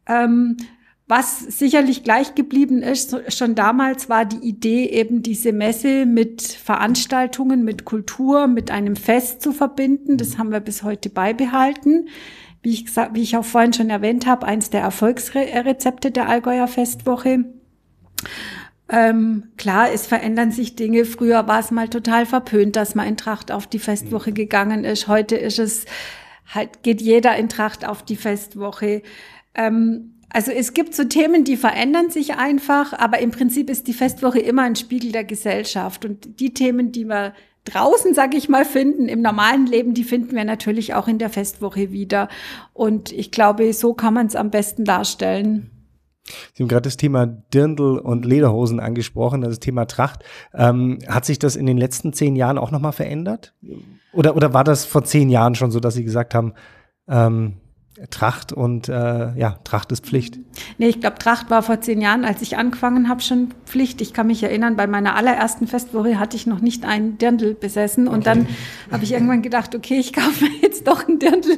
Ähm, 0.07 0.55
was 1.07 1.39
sicherlich 1.39 2.03
gleich 2.03 2.35
geblieben 2.35 2.83
ist, 2.83 3.15
schon 3.33 3.55
damals 3.55 4.09
war 4.09 4.25
die 4.25 4.45
Idee 4.45 4.87
eben 4.87 5.23
diese 5.23 5.53
Messe 5.53 6.05
mit 6.05 6.41
Veranstaltungen, 6.41 7.63
mit 7.63 7.85
Kultur, 7.85 8.47
mit 8.47 8.71
einem 8.71 8.97
Fest 8.97 9.41
zu 9.41 9.53
verbinden. 9.53 10.17
Das 10.17 10.37
haben 10.37 10.51
wir 10.51 10.59
bis 10.59 10.83
heute 10.83 11.09
beibehalten. 11.09 12.09
Wie 12.61 12.73
ich, 12.73 12.85
gesagt, 12.85 13.15
wie 13.15 13.21
ich 13.21 13.37
auch 13.37 13.45
vorhin 13.45 13.71
schon 13.71 13.89
erwähnt 13.89 14.25
habe, 14.25 14.45
eins 14.45 14.69
der 14.69 14.81
Erfolgsrezepte 14.81 16.11
der 16.11 16.27
Allgäuer 16.27 16.67
Festwoche. 16.67 17.45
Ähm, 18.89 19.43
klar, 19.55 19.91
es 19.93 20.07
verändern 20.07 20.51
sich 20.51 20.75
Dinge. 20.75 21.05
Früher 21.05 21.47
war 21.47 21.59
es 21.59 21.71
mal 21.71 21.87
total 21.87 22.25
verpönt, 22.25 22.75
dass 22.75 22.95
man 22.95 23.07
in 23.07 23.15
Tracht 23.15 23.53
auf 23.53 23.65
die 23.67 23.79
Festwoche 23.79 24.33
gegangen 24.33 24.83
ist. 24.83 25.07
Heute 25.07 25.37
ist 25.37 25.59
es 25.59 25.85
halt, 26.53 26.83
geht 26.83 27.01
jeder 27.01 27.37
in 27.37 27.47
Tracht 27.47 27.85
auf 27.85 28.03
die 28.03 28.17
Festwoche. 28.17 29.03
Ähm, 29.55 30.16
also 30.29 30.51
es 30.51 30.73
gibt 30.73 30.93
so 30.93 31.05
Themen, 31.05 31.43
die 31.43 31.57
verändern 31.57 32.09
sich 32.09 32.35
einfach, 32.35 32.93
aber 32.93 33.19
im 33.19 33.31
Prinzip 33.31 33.69
ist 33.69 33.87
die 33.87 33.93
Festwoche 33.93 34.39
immer 34.39 34.63
ein 34.63 34.75
Spiegel 34.75 35.11
der 35.11 35.23
Gesellschaft. 35.23 36.05
Und 36.05 36.39
die 36.39 36.53
Themen, 36.53 36.91
die 36.91 37.05
wir 37.05 37.33
draußen, 37.63 38.13
sag 38.13 38.33
ich 38.35 38.49
mal, 38.49 38.65
finden, 38.65 39.07
im 39.07 39.21
normalen 39.21 39.65
Leben, 39.67 39.93
die 39.93 40.03
finden 40.03 40.35
wir 40.35 40.43
natürlich 40.43 40.93
auch 40.93 41.07
in 41.07 41.17
der 41.17 41.29
Festwoche 41.29 41.91
wieder. 41.91 42.27
Und 42.73 43.11
ich 43.11 43.31
glaube, 43.31 43.71
so 43.73 43.93
kann 43.93 44.13
man 44.13 44.27
es 44.27 44.35
am 44.35 44.51
besten 44.51 44.85
darstellen. 44.85 45.71
Sie 46.53 46.63
haben 46.63 46.67
gerade 46.67 46.83
das 46.83 46.97
Thema 46.97 47.25
Dirndl 47.25 47.97
und 47.97 48.25
Lederhosen 48.25 48.81
angesprochen, 48.81 49.41
das 49.41 49.59
Thema 49.59 49.85
Tracht. 49.85 50.25
Ähm, 50.53 50.99
hat 51.07 51.25
sich 51.25 51.39
das 51.39 51.55
in 51.55 51.65
den 51.65 51.77
letzten 51.77 52.11
zehn 52.11 52.35
Jahren 52.35 52.57
auch 52.57 52.71
nochmal 52.71 52.91
verändert? 52.91 53.53
Oder, 54.11 54.35
oder 54.35 54.53
war 54.53 54.65
das 54.65 54.83
vor 54.83 55.05
zehn 55.05 55.29
Jahren 55.29 55.55
schon 55.55 55.71
so, 55.71 55.79
dass 55.79 55.93
Sie 55.93 56.03
gesagt 56.03 56.35
haben, 56.35 56.53
ähm, 57.07 57.53
Tracht 58.11 58.53
und 58.53 58.89
äh, 58.89 59.33
ja, 59.35 59.57
Tracht 59.63 59.91
ist 59.91 60.05
Pflicht. 60.05 60.37
Nee, 60.77 60.87
ich 60.87 60.99
glaube, 60.99 61.17
Tracht 61.17 61.49
war 61.49 61.63
vor 61.63 61.81
zehn 61.81 61.99
Jahren, 61.99 62.25
als 62.25 62.41
ich 62.41 62.57
angefangen 62.57 63.09
habe, 63.09 63.21
schon 63.21 63.49
Pflicht. 63.65 64.01
Ich 64.01 64.13
kann 64.13 64.27
mich 64.27 64.43
erinnern, 64.43 64.75
bei 64.75 64.85
meiner 64.85 65.15
allerersten 65.15 65.65
Festwoche 65.65 66.19
hatte 66.19 66.35
ich 66.35 66.45
noch 66.45 66.59
nicht 66.59 66.85
einen 66.85 67.17
Dirndl 67.17 67.55
besessen 67.55 68.07
und 68.07 68.27
okay. 68.27 68.45
dann 68.45 68.47
habe 68.91 69.03
ich 69.03 69.13
irgendwann 69.13 69.41
gedacht, 69.41 69.73
okay, 69.73 69.97
ich 69.99 70.13
kaufe 70.13 70.45
mir 70.45 70.51
jetzt 70.61 70.87
doch 70.87 71.07
einen 71.07 71.17
Dirndl, 71.17 71.57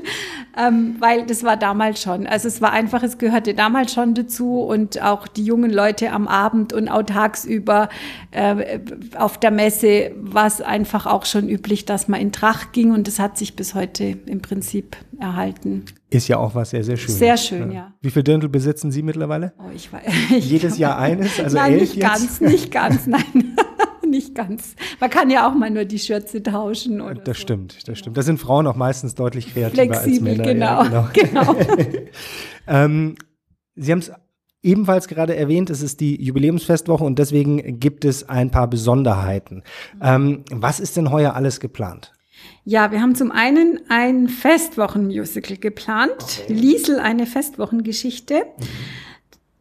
ähm, 0.58 0.96
weil 1.00 1.26
das 1.26 1.44
war 1.44 1.58
damals 1.58 2.02
schon. 2.02 2.26
Also 2.26 2.48
es 2.48 2.62
war 2.62 2.72
einfach, 2.72 3.04
es 3.04 3.18
gehörte 3.18 3.54
damals 3.54 3.94
schon 3.94 4.14
dazu 4.14 4.62
und 4.62 5.02
auch 5.02 5.28
die 5.28 5.44
jungen 5.44 5.72
Leute 5.72 6.12
am 6.12 6.28
Abend 6.28 6.72
und 6.72 6.88
auch 6.88 7.04
tagsüber 7.04 7.90
äh, 8.32 8.80
auf 9.18 9.38
der 9.38 9.52
Messe 9.52 10.12
war 10.16 10.48
es 10.48 10.62
einfach 10.62 11.06
auch 11.06 11.26
schon 11.26 11.50
üblich, 11.50 11.86
dass 11.86 12.08
man 12.08 12.22
in 12.22 12.32
Tracht 12.32 12.72
ging 12.72 12.92
und 12.94 13.08
das 13.08 13.20
hat 13.20 13.38
sich 13.38 13.58
bis 13.58 13.76
heute 13.76 14.18
im 14.26 14.42
Prinzip 14.42 14.96
erhalten. 15.20 15.84
Ist 16.10 16.28
ja 16.28 16.38
auch 16.38 16.56
was 16.56 16.72
sehr, 16.72 16.84
sehr 16.84 16.98
schön. 16.98 17.14
Sehr 17.14 17.38
schön, 17.38 17.72
ja. 17.72 17.78
ja. 17.78 17.94
Wie 18.02 18.10
viele 18.10 18.24
Dirndl 18.24 18.50
besitzen 18.50 18.92
Sie 18.92 19.04
mittlerweile? 19.04 19.54
Oh, 19.60 19.70
ich 19.74 19.94
weiß. 19.94 20.02
Jedes 20.40 20.78
Jahr 20.78 20.98
eines? 20.98 21.40
Also 21.40 21.58
nein, 21.58 21.74
elf 21.74 21.82
nicht 21.82 21.96
jetzt? 21.96 22.08
ganz, 22.08 22.42
nicht 22.42 22.72
ganz, 22.72 23.08
nein. 23.08 23.56
nicht 24.08 24.34
ganz. 24.34 24.76
Man 25.00 25.10
kann 25.12 25.30
ja 25.30 25.48
auch 25.48 25.54
mal 25.54 25.70
nur 25.70 25.86
die 25.86 26.00
Schürze 26.00 26.42
tauschen. 26.42 27.00
Oder 27.02 27.16
das 27.16 27.38
so. 27.38 27.42
stimmt, 27.42 27.88
das 27.88 28.00
stimmt. 28.00 28.18
Da 28.18 28.24
sind 28.24 28.40
Frauen 28.40 28.66
auch 28.66 28.76
meistens 28.76 29.14
deutlich 29.14 29.54
kreativer 29.54 29.94
Flexibel, 29.94 30.30
als 30.30 30.38
Männer. 30.38 30.84
genau. 30.84 30.84
Ja, 30.86 31.12
genau. 31.14 31.56
ähm, 32.68 33.16
Sie 33.76 33.92
haben 33.92 34.00
es 34.00 34.12
ebenfalls 34.62 35.08
gerade 35.08 35.36
erwähnt, 35.36 35.70
es 35.70 35.82
ist 35.82 36.00
die 36.00 36.22
Jubiläumsfestwoche 36.22 37.04
und 37.04 37.20
deswegen 37.20 37.80
gibt 37.80 38.04
es 38.04 38.28
ein 38.28 38.52
paar 38.52 38.68
Besonderheiten. 38.68 39.64
Ähm, 40.02 40.44
was 40.52 40.80
ist 40.80 40.98
denn 40.98 41.12
heuer 41.12 41.36
alles 41.36 41.60
geplant? 41.60 42.14
Ja, 42.66 42.92
wir 42.92 43.02
haben 43.02 43.16
zum 43.16 43.32
einen 43.32 43.80
ein 43.90 44.28
Festwochenmusical 44.28 45.58
geplant. 45.58 46.12
Okay. 46.44 46.54
Liesel, 46.54 47.00
eine 47.00 47.26
Festwochengeschichte. 47.26 48.46
Mhm. 48.58 48.66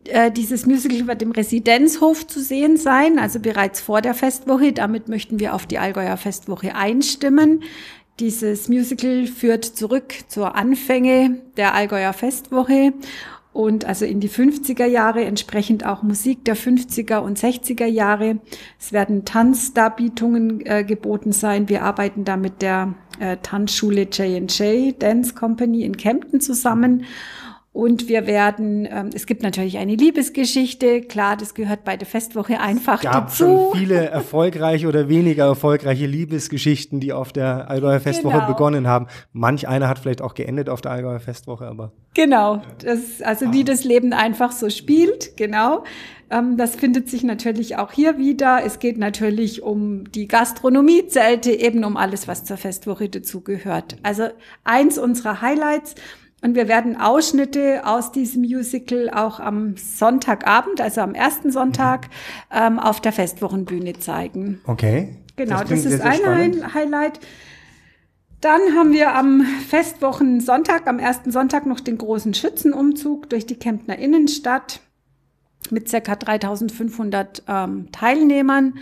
Äh, 0.09 0.31
dieses 0.31 0.67
Musical 0.67 1.07
wird 1.07 1.23
im 1.23 1.33
Residenzhof 1.33 2.27
zu 2.27 2.41
sehen 2.41 2.77
sein, 2.77 3.19
also 3.19 3.41
bereits 3.41 3.81
vor 3.81 4.01
der 4.01 4.15
Festwoche. 4.15 4.73
Damit 4.73 5.09
möchten 5.09 5.39
wir 5.39 5.55
auf 5.55 5.67
die 5.67 5.79
Allgäuer 5.79 6.17
Festwoche 6.17 6.75
einstimmen. 6.75 7.63
Dieses 8.19 8.69
Musical 8.69 9.27
führt 9.27 9.65
zurück 9.65 10.15
zur 10.29 10.57
Anfänge 10.57 11.39
der 11.57 11.75
Allgäuer 11.75 12.13
Festwoche 12.13 12.93
und 13.59 13.87
also 13.87 14.05
in 14.05 14.21
die 14.21 14.31
50er 14.31 14.87
Jahre, 14.87 15.25
entsprechend 15.25 15.85
auch 15.85 16.05
Musik 16.05 16.45
der 16.45 16.57
50er 16.57 17.19
und 17.19 17.41
60er 17.41 17.87
Jahre. 17.87 18.38
Es 18.79 18.93
werden 18.93 19.25
Tanzdarbietungen 19.25 20.65
äh, 20.65 20.85
geboten 20.85 21.33
sein. 21.33 21.69
Wir 21.69 21.83
arbeiten 21.83 22.25
da 22.25 22.37
mit 22.37 22.62
der 22.62 22.95
äh, 23.19 23.37
Tanzschule 23.43 24.03
J&J 24.03 25.03
Dance 25.03 25.35
Company 25.35 25.83
in 25.83 25.97
Kempten 25.97 26.41
zusammen. 26.41 27.05
Und 27.79 28.09
wir 28.09 28.27
werden, 28.27 28.89
ähm, 28.91 29.11
es 29.15 29.25
gibt 29.25 29.45
natürlich 29.45 29.79
eine 29.79 29.95
Liebesgeschichte, 29.95 31.01
klar, 31.01 31.37
das 31.37 31.55
gehört 31.55 31.85
bei 31.85 31.97
der 31.97 32.09
Festwoche 32.09 32.59
einfach 32.59 32.97
es 32.97 33.03
gab 33.03 33.29
dazu. 33.29 33.71
schon 33.71 33.73
viele 33.79 34.07
erfolgreiche 34.07 34.89
oder 34.89 35.09
weniger 35.09 35.45
erfolgreiche 35.45 36.07
Liebesgeschichten, 36.07 36.99
die 36.99 37.13
auf 37.13 37.33
der 37.33 37.71
Allgäuer 37.71 38.01
Festwoche 38.01 38.35
Genau. 38.39 38.49
begonnen 38.49 38.89
haben. 38.89 39.07
Manch 39.33 39.69
einer 39.69 39.89
hat 39.89 40.01
vielleicht 40.01 40.23
auch 40.23 40.35
geendet 40.35 40.69
auf 40.69 40.81
der 40.81 40.91
Allgäuer 40.91 41.21
Festwoche, 41.21 41.69
aber 41.69 41.93
Genau, 42.15 42.63
das, 42.85 43.23
also 43.23 43.53
wie 43.53 43.63
das 43.63 43.85
Leben 43.85 44.13
einfach 44.13 44.51
so 44.51 44.71
spielt, 44.71 45.37
genau. 45.37 45.85
Ähm, 46.31 46.57
das 46.57 46.75
findet 46.75 47.09
sich 47.09 47.23
natürlich 47.23 47.77
auch 47.77 47.93
hier 47.93 48.19
wieder. 48.19 48.59
Es 48.67 48.81
geht 48.81 48.99
natürlich 48.99 49.63
um 49.63 50.11
die 50.11 50.27
Gastronomiezelte, 50.27 51.53
eben 51.53 51.85
um 51.85 51.97
alles, 51.97 52.27
was 52.27 52.43
zur 52.45 52.57
Festwoche 52.57 53.09
dazugehört. 53.09 53.99
Also 54.03 54.25
eins 54.65 54.99
unserer 54.99 55.43
Highlights. 55.43 55.95
Und 56.40 56.54
wir 56.54 56.68
werden 56.68 57.00
Ausschnitte 57.00 57.83
aus 57.85 58.12
diesem 58.12 58.42
Musical 58.42 59.11
auch 59.11 59.40
am 59.40 59.76
Sonntagabend, 59.76 60.80
also 60.80 61.00
am 61.00 61.14
ersten 61.14 61.50
Sonntag, 61.50 62.09
ähm, 62.52 62.78
auf 62.78 63.00
der 63.00 63.12
Festwochenbühne 63.12 63.99
zeigen. 63.99 64.61
okay. 64.66 65.16
Genau, 65.38 65.61
das, 65.61 65.68
klingt 65.68 65.85
ist 65.85 66.00
ein 66.00 66.14
spannend. 66.14 66.75
Highlight. 66.75 67.21
Dann 68.40 68.61
haben 68.76 68.92
wir 68.92 69.14
am 69.14 69.42
Festwochensonntag, 69.68 70.87
am 70.87 70.99
ersten 70.99 71.30
Sonntag 71.30 71.64
noch 71.66 71.80
den 71.80 71.97
großen 71.97 72.35
Schützenumzug 72.35 73.30
durch 73.30 73.47
die 73.47 73.57
Kemptner 73.57 73.99
Innenstadt 73.99 74.80
mit 75.71 75.88
circa 75.88 76.16
3500 76.16 77.42
ähm, 77.49 77.88
Teilnehmern. 77.92 78.75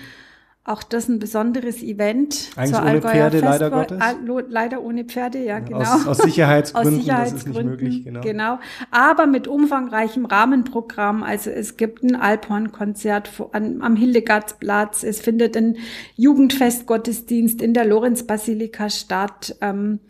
Auch 0.67 0.83
das 0.83 1.09
ein 1.09 1.21
besonderes 1.21 1.81
Event. 1.81 2.51
Eigentlich 2.57 2.77
ohne 2.77 2.91
Allgäuer 2.91 3.13
Pferde, 3.13 3.39
leider 3.39 3.71
Festwoche. 3.71 3.71
Gottes. 3.71 3.99
Ah, 4.01 4.15
leider 4.49 4.83
ohne 4.83 5.05
Pferde, 5.05 5.39
ja, 5.39 5.61
genau. 5.61 5.79
Aus, 5.79 6.09
aus 6.09 6.19
Sicherheitsgründen, 6.19 6.95
Aus 6.95 7.01
Sicherheitsgründen, 7.05 7.53
das 7.55 7.63
ist 7.63 7.71
nicht 7.71 7.83
möglich. 7.83 8.05
Genau. 8.05 8.21
genau. 8.21 8.59
Aber 8.91 9.29
mit 9.29 9.47
umfangreichem 9.47 10.25
Rahmenprogramm. 10.25 11.23
Also 11.23 11.51
es 11.51 11.77
gibt 11.77 12.03
ein 12.03 12.17
Alphorn-Konzert 12.17 13.31
am 13.53 13.95
Hildegardsplatz. 13.95 15.05
Es 15.05 15.21
findet 15.21 15.57
ein 15.57 15.77
Jugendfestgottesdienst 16.17 17.63
in 17.63 17.73
der 17.73 17.85
Lorenzbasilika 17.85 18.91
statt. 18.91 19.55
Ähm, 19.61 20.01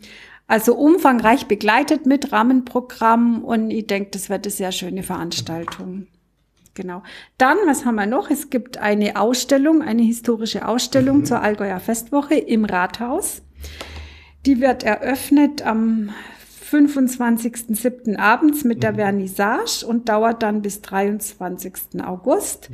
also 0.47 0.73
umfangreich 0.73 1.45
begleitet 1.45 2.07
mit 2.07 2.31
Rahmenprogramm. 2.31 3.43
Und 3.43 3.69
ich 3.69 3.85
denke, 3.85 4.09
das 4.09 4.31
wird 4.31 4.47
eine 4.47 4.51
sehr 4.51 4.71
schöne 4.71 5.03
Veranstaltung. 5.03 6.07
Genau. 6.77 7.01
Dann, 7.39 7.57
was 7.65 7.85
haben 7.85 7.95
wir 7.95 8.05
noch? 8.05 8.29
Es 8.29 8.51
gibt 8.51 8.77
eine 8.77 9.19
Ausstellung, 9.19 9.81
eine 9.81 10.03
historische 10.03 10.67
Ausstellung 10.67 11.17
Mhm. 11.21 11.25
zur 11.25 11.41
Allgäuer 11.41 11.79
Festwoche 11.79 12.35
im 12.35 12.65
Rathaus. 12.65 13.41
Die 14.45 14.61
wird 14.61 14.83
eröffnet 14.83 15.65
am 15.65 16.11
25.07. 16.69 18.15
abends 18.17 18.63
mit 18.63 18.83
der 18.83 18.93
Vernissage 18.93 19.85
und 19.87 20.07
dauert 20.07 20.43
dann 20.43 20.61
bis 20.61 20.81
23. 20.83 22.03
August. 22.05 22.69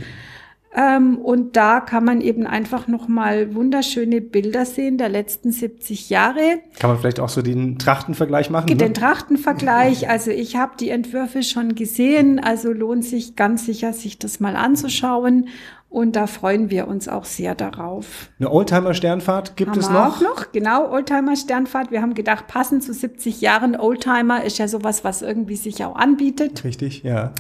Ähm, 0.76 1.18
und 1.18 1.56
da 1.56 1.80
kann 1.80 2.04
man 2.04 2.20
eben 2.20 2.48
einfach 2.48 2.88
nochmal 2.88 3.54
wunderschöne 3.54 4.22
Bilder 4.22 4.66
sehen 4.66 4.98
der 4.98 5.10
letzten 5.10 5.52
70 5.52 6.10
Jahre. 6.10 6.62
Kann 6.80 6.90
man 6.90 7.00
vielleicht 7.00 7.20
auch 7.20 7.30
so 7.30 7.42
den 7.44 7.78
Trachtenvergleich 7.78 8.50
machen? 8.50 8.68
Den 8.68 8.78
Ne? 8.78 8.94
Trachtenvergleich, 8.94 10.10
also 10.10 10.32
ich 10.32 10.56
habe 10.56 10.74
die 10.80 10.90
Entwürfe 10.90 11.44
schon 11.44 11.76
gesehen, 11.76 12.40
also 12.40 12.72
lohnt 12.72 13.06
sich 13.06 13.36
ganz 13.36 13.66
sicher, 13.66 13.94
sich 13.94 14.18
das 14.18 14.40
mal 14.40 14.56
anzuschauen. 14.56 15.48
Und 15.94 16.16
da 16.16 16.26
freuen 16.26 16.72
wir 16.72 16.88
uns 16.88 17.08
auch 17.08 17.24
sehr 17.24 17.54
darauf. 17.54 18.32
Eine 18.40 18.50
Oldtimer-Sternfahrt 18.50 19.56
gibt 19.56 19.70
Haben 19.70 19.80
es 19.80 19.92
noch? 19.92 20.18
auch 20.18 20.22
noch, 20.22 20.52
genau, 20.52 20.90
Oldtimer 20.90 21.36
Sternfahrt. 21.36 21.92
Wir 21.92 22.02
haben 22.02 22.16
gedacht, 22.16 22.48
passend 22.48 22.84
zu 22.84 22.96
70 22.96 23.42
Jahren 23.42 23.80
Oldtimer 23.80 24.44
ist 24.44 24.58
ja 24.58 24.68
sowas, 24.68 25.04
was 25.04 25.22
irgendwie 25.22 25.56
sich 25.56 25.86
auch 25.86 25.96
anbietet. 25.96 26.64
Richtig, 26.64 27.04
ja. 27.04 27.34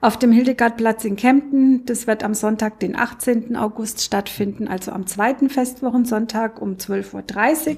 Auf 0.00 0.18
dem 0.18 0.32
Hildegardplatz 0.32 1.04
in 1.04 1.16
Kempten. 1.16 1.84
Das 1.84 2.06
wird 2.06 2.24
am 2.24 2.32
Sonntag, 2.32 2.80
den 2.80 2.96
18. 2.96 3.56
August 3.56 4.00
stattfinden, 4.00 4.68
also 4.68 4.90
am 4.90 5.06
zweiten 5.06 5.50
Festwochensonntag 5.50 6.62
um 6.62 6.76
12.30 6.76 7.68
Uhr. 7.68 7.76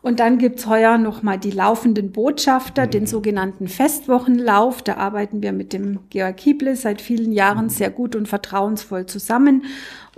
Und 0.00 0.20
dann 0.20 0.38
gibt's 0.38 0.66
heuer 0.66 0.96
nochmal 0.96 1.38
die 1.38 1.50
laufenden 1.50 2.12
Botschafter, 2.12 2.86
den 2.86 3.06
sogenannten 3.06 3.66
Festwochenlauf. 3.66 4.82
Da 4.82 4.96
arbeiten 4.96 5.42
wir 5.42 5.52
mit 5.52 5.72
dem 5.72 6.00
Georg 6.10 6.36
Kieble 6.36 6.76
seit 6.76 7.00
vielen 7.00 7.32
Jahren 7.32 7.68
sehr 7.68 7.90
gut 7.90 8.14
und 8.14 8.28
vertrauensvoll 8.28 9.06
zusammen. 9.06 9.64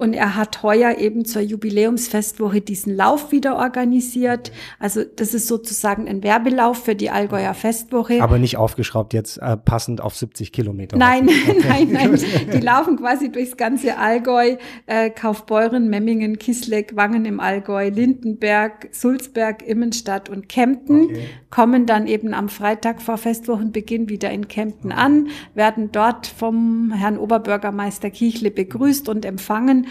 Und 0.00 0.14
er 0.14 0.34
hat 0.34 0.62
heuer 0.62 0.96
eben 0.96 1.26
zur 1.26 1.42
Jubiläumsfestwoche 1.42 2.62
diesen 2.62 2.96
Lauf 2.96 3.32
wieder 3.32 3.56
organisiert. 3.56 4.50
Also 4.78 5.02
das 5.04 5.34
ist 5.34 5.46
sozusagen 5.46 6.08
ein 6.08 6.22
Werbelauf 6.22 6.84
für 6.84 6.94
die 6.94 7.10
Allgäuer 7.10 7.52
Festwoche. 7.52 8.22
Aber 8.22 8.38
nicht 8.38 8.56
aufgeschraubt 8.56 9.12
jetzt 9.12 9.36
äh, 9.36 9.58
passend 9.58 10.00
auf 10.00 10.16
70 10.16 10.52
Kilometer. 10.52 10.96
Nein, 10.96 11.28
nein, 11.68 11.88
nein. 11.92 12.18
Die 12.50 12.60
laufen 12.60 12.96
quasi 12.96 13.30
durchs 13.30 13.58
ganze 13.58 13.98
Allgäu, 13.98 14.56
äh, 14.86 15.10
Kaufbeuren, 15.10 15.90
Memmingen, 15.90 16.38
Kisleck, 16.38 16.96
Wangen 16.96 17.26
im 17.26 17.38
Allgäu, 17.38 17.90
Lindenberg, 17.90 18.88
Sulzberg, 18.92 19.66
Immenstadt 19.66 20.30
und 20.30 20.48
Kempten, 20.48 21.04
Okay. 21.10 21.26
kommen 21.50 21.84
dann 21.84 22.06
eben 22.06 22.32
am 22.32 22.48
Freitag 22.48 23.02
vor 23.02 23.18
Festwochenbeginn 23.18 24.08
wieder 24.08 24.30
in 24.30 24.48
Kempten 24.48 24.92
an, 24.92 25.28
werden 25.54 25.90
dort 25.92 26.26
vom 26.26 26.92
Herrn 26.92 27.18
Oberbürgermeister 27.18 28.10
Kichle 28.10 28.50
begrüßt 28.50 29.08
und 29.08 29.24
empfangen. 29.24 29.86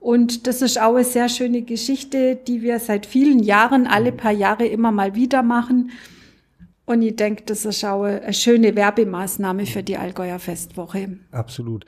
Und 0.00 0.46
das 0.46 0.60
ist 0.60 0.80
auch 0.80 0.96
eine 0.96 1.04
sehr 1.04 1.28
schöne 1.28 1.62
Geschichte, 1.62 2.36
die 2.36 2.60
wir 2.62 2.78
seit 2.78 3.06
vielen 3.06 3.38
Jahren, 3.38 3.86
alle 3.86 4.12
paar 4.12 4.32
Jahre 4.32 4.66
immer 4.66 4.92
mal 4.92 5.14
wieder 5.14 5.42
machen. 5.42 5.92
Und 6.84 7.00
ich 7.00 7.16
denke, 7.16 7.44
das 7.46 7.64
ist 7.64 7.84
auch 7.84 8.02
eine 8.02 8.34
schöne 8.34 8.76
Werbemaßnahme 8.76 9.64
für 9.64 9.82
die 9.82 9.96
Allgäuer 9.96 10.38
Festwoche. 10.38 11.18
Absolut. 11.32 11.86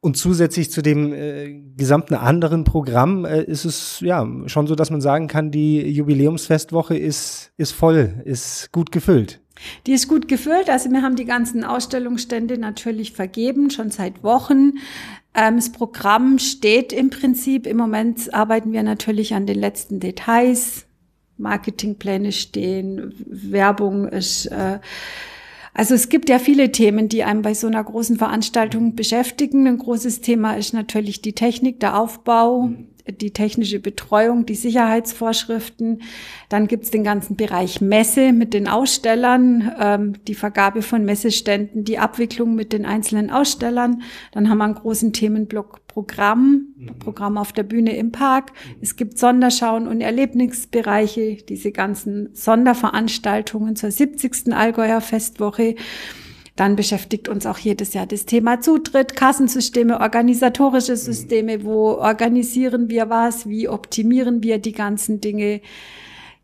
Und 0.00 0.16
zusätzlich 0.16 0.72
zu 0.72 0.82
dem 0.82 1.12
äh, 1.12 1.60
gesamten 1.76 2.14
anderen 2.14 2.64
Programm 2.64 3.24
äh, 3.24 3.44
ist 3.44 3.64
es 3.64 4.00
ja 4.00 4.26
schon 4.46 4.66
so, 4.66 4.74
dass 4.74 4.90
man 4.90 5.00
sagen 5.00 5.28
kann, 5.28 5.52
die 5.52 5.80
Jubiläumsfestwoche 5.88 6.98
ist, 6.98 7.52
ist 7.56 7.70
voll, 7.70 8.20
ist 8.24 8.72
gut 8.72 8.90
gefüllt. 8.90 9.40
Die 9.86 9.92
ist 9.92 10.08
gut 10.08 10.26
gefüllt. 10.26 10.68
Also 10.68 10.90
wir 10.90 11.02
haben 11.02 11.14
die 11.14 11.24
ganzen 11.24 11.62
Ausstellungsstände 11.62 12.58
natürlich 12.58 13.12
vergeben, 13.12 13.70
schon 13.70 13.92
seit 13.92 14.24
Wochen. 14.24 14.72
Ähm, 15.34 15.56
das 15.56 15.72
Programm 15.72 16.38
steht 16.38 16.92
im 16.92 17.10
Prinzip. 17.10 17.66
Im 17.66 17.76
Moment 17.76 18.32
arbeiten 18.34 18.72
wir 18.72 18.82
natürlich 18.82 19.34
an 19.34 19.46
den 19.46 19.58
letzten 19.58 20.00
Details. 20.00 20.86
Marketingpläne 21.38 22.32
stehen, 22.32 23.14
Werbung 23.26 24.06
ist. 24.08 24.46
Äh, 24.46 24.78
also 25.74 25.94
es 25.94 26.10
gibt 26.10 26.28
ja 26.28 26.38
viele 26.38 26.70
Themen, 26.70 27.08
die 27.08 27.24
einem 27.24 27.40
bei 27.40 27.54
so 27.54 27.66
einer 27.66 27.82
großen 27.82 28.18
Veranstaltung 28.18 28.94
beschäftigen. 28.94 29.66
Ein 29.66 29.78
großes 29.78 30.20
Thema 30.20 30.54
ist 30.54 30.74
natürlich 30.74 31.22
die 31.22 31.32
Technik, 31.32 31.80
der 31.80 31.98
Aufbau. 31.98 32.70
Die 33.06 33.32
technische 33.32 33.80
Betreuung, 33.80 34.46
die 34.46 34.54
Sicherheitsvorschriften. 34.54 36.02
Dann 36.48 36.68
gibt's 36.68 36.90
den 36.90 37.04
ganzen 37.04 37.36
Bereich 37.36 37.80
Messe 37.80 38.32
mit 38.32 38.54
den 38.54 38.68
Ausstellern, 38.68 39.72
ähm, 39.78 40.12
die 40.26 40.34
Vergabe 40.34 40.82
von 40.82 41.04
Messeständen, 41.04 41.84
die 41.84 41.98
Abwicklung 41.98 42.54
mit 42.54 42.72
den 42.72 42.86
einzelnen 42.86 43.30
Ausstellern. 43.30 44.02
Dann 44.32 44.48
haben 44.48 44.58
wir 44.58 44.64
einen 44.64 44.74
großen 44.74 45.12
Themenblock 45.12 45.82
Programm, 45.92 46.68
mhm. 46.76 46.98
Programm 46.98 47.36
auf 47.36 47.52
der 47.52 47.64
Bühne 47.64 47.96
im 47.96 48.12
Park. 48.12 48.52
Es 48.80 48.96
gibt 48.96 49.18
Sonderschauen 49.18 49.86
und 49.86 50.00
Erlebnisbereiche, 50.00 51.36
diese 51.48 51.70
ganzen 51.70 52.30
Sonderveranstaltungen 52.34 53.76
zur 53.76 53.90
70. 53.90 54.54
Allgäuer 54.54 55.00
Festwoche. 55.00 55.74
Dann 56.56 56.76
beschäftigt 56.76 57.28
uns 57.28 57.46
auch 57.46 57.58
jedes 57.58 57.94
Jahr 57.94 58.06
das 58.06 58.26
Thema 58.26 58.60
Zutritt, 58.60 59.16
Kassensysteme, 59.16 60.00
organisatorische 60.00 60.96
Systeme. 60.96 61.64
Wo 61.64 61.92
organisieren 61.92 62.90
wir 62.90 63.08
was? 63.08 63.48
Wie 63.48 63.68
optimieren 63.68 64.42
wir 64.42 64.58
die 64.58 64.72
ganzen 64.72 65.20
Dinge? 65.20 65.62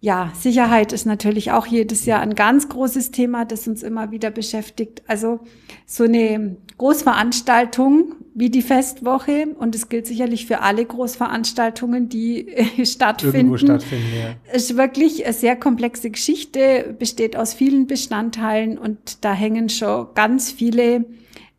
Ja, 0.00 0.32
Sicherheit 0.34 0.92
ist 0.92 1.06
natürlich 1.06 1.50
auch 1.50 1.66
jedes 1.66 2.06
Jahr 2.06 2.20
ein 2.20 2.36
ganz 2.36 2.68
großes 2.68 3.10
Thema, 3.10 3.44
das 3.44 3.66
uns 3.66 3.82
immer 3.82 4.12
wieder 4.12 4.30
beschäftigt. 4.30 5.02
Also 5.08 5.40
so 5.86 6.04
eine 6.04 6.56
Großveranstaltung 6.78 8.14
wie 8.32 8.48
die 8.48 8.62
Festwoche 8.62 9.48
und 9.58 9.74
es 9.74 9.88
gilt 9.88 10.06
sicherlich 10.06 10.46
für 10.46 10.60
alle 10.60 10.84
Großveranstaltungen, 10.84 12.08
die 12.08 12.46
äh, 12.48 12.86
stattfinden. 12.86 13.36
Irgendwo 13.36 13.56
stattfinden 13.56 14.06
ja. 14.16 14.54
Ist 14.54 14.76
wirklich 14.76 15.24
eine 15.24 15.34
sehr 15.34 15.56
komplexe 15.56 16.10
Geschichte, 16.10 16.94
besteht 16.96 17.36
aus 17.36 17.52
vielen 17.52 17.88
Bestandteilen 17.88 18.78
und 18.78 19.24
da 19.24 19.34
hängen 19.34 19.68
schon 19.68 20.06
ganz 20.14 20.52
viele 20.52 21.06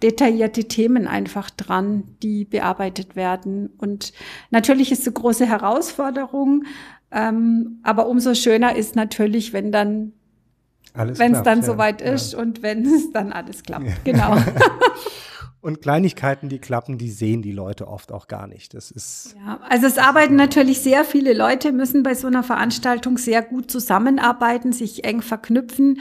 detaillierte 0.02 0.64
Themen 0.64 1.08
einfach 1.08 1.50
dran, 1.50 2.04
die 2.24 2.46
bearbeitet 2.46 3.18
werden. 3.18 3.70
Und 3.78 4.14
natürlich 4.50 4.94
ist 4.94 5.02
es 5.02 5.08
eine 5.08 5.14
große 5.16 5.46
Herausforderung, 5.46 6.64
ähm, 7.12 7.80
aber 7.84 8.08
umso 8.08 8.36
schöner 8.36 8.76
ist 8.76 8.96
natürlich, 8.96 9.54
wenn 9.54 9.72
dann 9.72 10.14
wenn 10.94 11.36
es 11.36 11.44
dann 11.44 11.60
ja, 11.60 11.66
soweit 11.66 12.02
ist 12.02 12.34
ja. 12.34 12.40
und 12.40 12.62
wenn 12.64 12.86
es 12.86 13.12
dann 13.12 13.32
alles 13.32 13.64
klappt. 13.64 13.86
Ja. 13.86 13.94
Genau. 14.04 14.36
Und 15.62 15.82
Kleinigkeiten, 15.82 16.48
die 16.48 16.60
klappen, 16.60 16.98
die 16.98 17.10
sehen 17.10 17.42
die 17.42 17.52
Leute 17.52 17.90
oft 17.90 18.14
auch 18.14 18.28
gar 18.30 18.48
nicht. 18.48 18.74
Das 18.74 18.92
ist. 18.92 19.36
Ja, 19.46 19.60
also 19.68 19.88
es 19.88 19.98
arbeiten 19.98 20.36
natürlich 20.36 20.80
sehr 20.80 21.04
viele 21.04 21.34
Leute, 21.34 21.74
müssen 21.74 22.02
bei 22.02 22.16
so 22.16 22.28
einer 22.28 22.44
Veranstaltung 22.44 23.18
sehr 23.18 23.42
gut 23.42 23.70
zusammenarbeiten, 23.70 24.72
sich 24.72 25.04
eng 25.04 25.22
verknüpfen. 25.22 26.00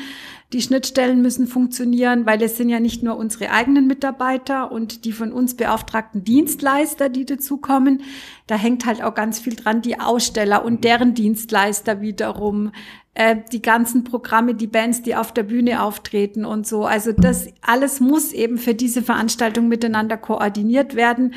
Die 0.52 0.62
Schnittstellen 0.62 1.22
müssen 1.22 1.48
funktionieren, 1.48 2.24
weil 2.24 2.40
es 2.40 2.56
sind 2.56 2.68
ja 2.68 2.78
nicht 2.78 3.02
nur 3.02 3.16
unsere 3.16 3.50
eigenen 3.50 3.88
Mitarbeiter 3.88 4.70
und 4.70 5.04
die 5.04 5.12
von 5.12 5.32
uns 5.32 5.56
beauftragten 5.56 6.22
Dienstleister, 6.22 7.08
die 7.08 7.26
dazukommen. 7.26 8.02
Da 8.46 8.54
hängt 8.54 8.86
halt 8.86 9.02
auch 9.02 9.14
ganz 9.14 9.40
viel 9.40 9.56
dran, 9.56 9.82
die 9.82 9.98
Aussteller 9.98 10.64
und 10.64 10.84
deren 10.84 11.14
Dienstleister 11.14 12.00
wiederum, 12.00 12.70
äh, 13.18 13.36
die 13.50 13.60
ganzen 13.60 14.04
Programme, 14.04 14.54
die 14.54 14.68
Bands, 14.68 15.02
die 15.02 15.16
auf 15.16 15.34
der 15.34 15.42
Bühne 15.42 15.82
auftreten 15.82 16.44
und 16.44 16.68
so. 16.68 16.84
Also 16.84 17.10
das 17.10 17.48
alles 17.62 17.98
muss 17.98 18.32
eben 18.32 18.58
für 18.58 18.74
diese 18.74 19.02
Veranstaltung 19.02 19.66
miteinander 19.66 20.16
koordiniert 20.16 20.94
werden. 20.94 21.34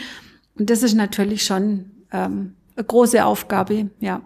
Und 0.60 0.70
das 0.70 0.84
ist 0.84 0.94
natürlich 0.94 1.44
schon 1.44 1.90
ähm, 2.12 2.54
eine 2.76 2.86
große 2.86 3.26
Aufgabe, 3.26 3.90
ja. 4.00 4.22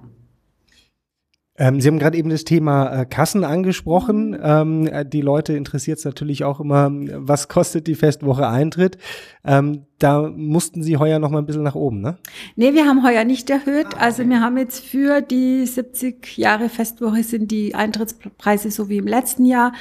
Ähm, 1.58 1.80
Sie 1.80 1.88
haben 1.88 2.00
gerade 2.00 2.18
eben 2.18 2.30
das 2.30 2.44
Thema 2.44 3.02
äh, 3.02 3.06
Kassen 3.06 3.46
angesprochen. 3.46 4.38
Ähm, 4.42 4.88
äh, 4.88 5.06
die 5.06 5.22
Leute 5.22 5.54
interessiert 5.54 6.00
es 6.00 6.06
natürlich 6.06 6.44
auch 6.44 6.60
immer, 6.60 6.90
was 6.92 7.48
kostet 7.48 7.88
die 7.88 7.96
Festwoche 7.96 8.48
Eintritt. 8.48 8.98
Ähm, 9.46 9.86
da 10.00 10.30
mussten 10.30 10.84
Sie 10.84 10.98
heuer 10.98 11.20
noch 11.20 11.30
mal 11.30 11.40
ein 11.40 11.46
bisschen 11.46 11.64
nach 11.64 11.76
oben, 11.76 12.02
ne? 12.02 12.18
Nee, 12.58 12.74
wir 12.74 12.86
haben 12.86 13.06
heuer 13.06 13.24
nicht 13.24 13.50
erhöht. 13.50 13.88
Ah, 13.96 14.00
also 14.00 14.28
wir 14.28 14.42
haben 14.42 14.58
jetzt 14.58 14.84
für 14.84 15.22
die 15.22 15.66
70 15.66 16.38
Jahre 16.38 16.68
Festwoche 16.68 17.24
sind 17.24 17.52
die 17.52 17.74
Eintrittspreise 17.74 18.70
so 18.70 18.90
wie 18.90 18.98
im 18.98 19.08
letzten 19.08 19.46
Jahr. 19.46 19.72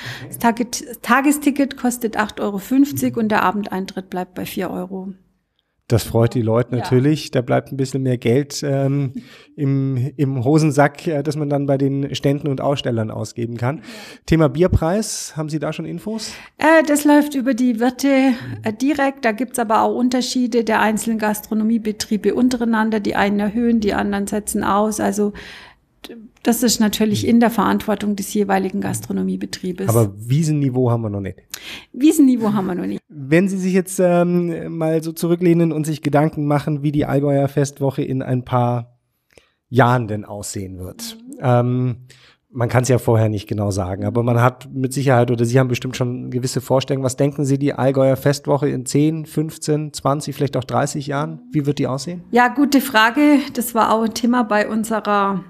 Okay. 0.45 0.67
Das 0.71 1.01
Tagesticket 1.03 1.77
kostet 1.77 2.17
8,50 2.17 2.41
Euro 2.41 2.61
mhm. 2.61 3.19
und 3.19 3.29
der 3.31 3.43
Abendeintritt 3.43 4.11
bleibt 4.11 4.35
bei 4.35 4.47
4 4.47 4.71
Euro. 4.71 5.15
Das 5.89 6.03
freut 6.03 6.33
die 6.33 6.41
Leute 6.41 6.75
natürlich. 6.75 7.27
Ja. 7.27 7.31
Da 7.35 7.41
bleibt 7.43 7.71
ein 7.71 7.77
bisschen 7.77 8.03
mehr 8.03 8.17
Geld 8.17 8.63
ähm, 8.63 9.13
im, 9.55 10.13
im 10.17 10.43
Hosensack, 10.43 11.07
äh, 11.07 11.23
das 11.23 11.37
man 11.37 11.51
dann 11.51 11.67
bei 11.67 11.77
den 11.77 12.15
Ständen 12.15 12.49
und 12.49 12.63
Ausstellern 12.63 13.11
ausgeben 13.11 13.59
kann. 13.59 13.83
Thema 14.25 14.49
Bierpreis, 14.49 15.37
haben 15.37 15.51
Sie 15.51 15.59
da 15.59 15.75
schon 15.75 15.85
Infos? 15.85 16.33
Äh, 16.57 16.83
das 16.87 17.05
läuft 17.05 17.35
über 17.35 17.53
die 17.53 17.81
Wirte 17.81 18.33
äh, 18.63 18.73
direkt. 18.73 19.27
Da 19.27 19.33
gibt's 19.33 19.59
aber 19.59 19.83
auch 19.83 19.95
Unterschiede 19.95 20.65
der 20.65 20.81
einzelnen 20.81 21.19
Gastronomiebetriebe 21.19 22.35
untereinander. 22.35 22.99
Die 22.99 23.15
einen 23.15 23.39
erhöhen, 23.39 23.81
die 23.81 23.93
anderen 23.93 24.27
setzen 24.27 24.65
aus. 24.65 25.01
Also 25.01 25.35
das 26.43 26.63
ist 26.63 26.81
natürlich 26.81 27.27
in 27.27 27.41
der 27.41 27.51
Verantwortung 27.51 28.17
des 28.17 28.33
jeweiligen 28.35 28.81
Gastronomiebetriebes. 28.81 29.89
Aber 29.89 30.13
Wiesenniveau 30.17 30.91
haben 30.91 31.03
wir 31.03 31.11
noch 31.11 31.21
nicht. 31.21 31.39
Wiesenniveau 31.93 32.53
haben 32.53 32.67
wir 32.67 32.75
noch 32.75 32.87
nicht. 32.87 33.01
Wenn 33.09 33.49
Sie 33.49 33.59
sich 33.59 33.73
jetzt 33.73 33.99
ähm, 34.01 34.77
mal 34.77 35.03
so 35.03 35.13
zurücklehnen 35.13 35.73
und 35.73 35.85
sich 35.85 36.03
Gedanken 36.03 36.47
machen, 36.47 36.83
wie 36.83 36.93
die 36.93 37.07
Allgäuer 37.07 37.49
Festwoche 37.49 38.03
in 38.03 38.23
ein 38.23 38.45
paar 38.45 38.99
Jahren 39.69 40.07
denn 40.07 40.25
aussehen 40.25 40.79
wird. 40.79 41.19
Mhm. 41.27 41.39
Ähm, 41.41 41.97
man 42.55 42.69
kann 42.69 42.85
es 42.85 42.89
ja 42.89 42.99
vorher 42.99 43.29
nicht 43.29 43.49
genau 43.49 43.73
sagen, 43.73 44.05
aber 44.05 44.23
man 44.23 44.41
hat 44.41 44.69
mit 44.73 44.93
Sicherheit 44.93 45.33
oder 45.33 45.45
Sie 45.45 45.59
haben 45.59 45.67
bestimmt 45.67 45.97
schon 45.97 46.31
gewisse 46.31 46.61
Vorstellungen. 46.61 47.05
Was 47.05 47.17
denken 47.17 47.45
Sie, 47.45 47.59
die 47.59 47.73
Allgäuer 47.73 48.15
Festwoche 48.15 48.69
in 48.69 48.87
10, 48.87 49.27
15, 49.27 49.93
20, 49.93 50.35
vielleicht 50.37 50.57
auch 50.57 50.63
30 50.63 51.09
Jahren? 51.09 51.41
Wie 51.51 51.67
wird 51.67 51.81
die 51.81 51.89
aussehen? 51.89 52.23
Ja, 52.31 52.47
gute 52.49 52.81
Frage. 52.81 53.39
Das 53.55 53.75
war 53.75 53.93
auch 53.93 54.05
ein 54.05 54.15
Thema 54.15 54.45
bei 54.45 54.69
unserer 54.69 55.43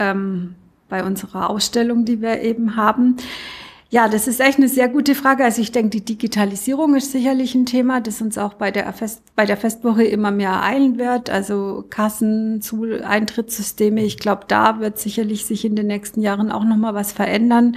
ähm, 0.00 0.56
bei 0.88 1.04
unserer 1.04 1.48
Ausstellung, 1.48 2.04
die 2.04 2.20
wir 2.20 2.40
eben 2.40 2.74
haben. 2.74 3.16
Ja, 3.92 4.08
das 4.08 4.28
ist 4.28 4.40
echt 4.40 4.58
eine 4.58 4.68
sehr 4.68 4.88
gute 4.88 5.16
Frage. 5.16 5.44
Also 5.44 5.60
ich 5.60 5.72
denke, 5.72 5.90
die 5.90 6.04
Digitalisierung 6.04 6.94
ist 6.94 7.10
sicherlich 7.10 7.56
ein 7.56 7.66
Thema, 7.66 8.00
das 8.00 8.22
uns 8.22 8.38
auch 8.38 8.54
bei 8.54 8.70
der, 8.70 8.92
Fest, 8.92 9.22
bei 9.34 9.46
der 9.46 9.56
Festwoche 9.56 10.04
immer 10.04 10.30
mehr 10.30 10.50
ereilen 10.50 10.96
wird. 10.96 11.28
Also 11.28 11.84
Kassen, 11.90 12.60
Eintrittssysteme. 13.02 14.04
Ich 14.04 14.18
glaube, 14.18 14.44
da 14.46 14.78
wird 14.78 15.00
sicherlich 15.00 15.44
sich 15.44 15.64
in 15.64 15.74
den 15.74 15.88
nächsten 15.88 16.20
Jahren 16.20 16.52
auch 16.52 16.62
noch 16.62 16.76
mal 16.76 16.94
was 16.94 17.10
verändern, 17.10 17.76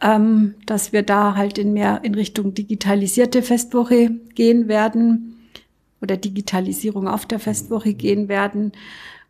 ähm, 0.00 0.54
dass 0.64 0.94
wir 0.94 1.02
da 1.02 1.36
halt 1.36 1.58
in 1.58 1.74
mehr 1.74 2.00
in 2.02 2.14
Richtung 2.14 2.54
digitalisierte 2.54 3.42
Festwoche 3.42 4.12
gehen 4.34 4.68
werden 4.68 5.36
oder 6.00 6.16
Digitalisierung 6.16 7.08
auf 7.08 7.26
der 7.26 7.40
Festwoche 7.40 7.92
gehen 7.92 8.28
werden. 8.28 8.72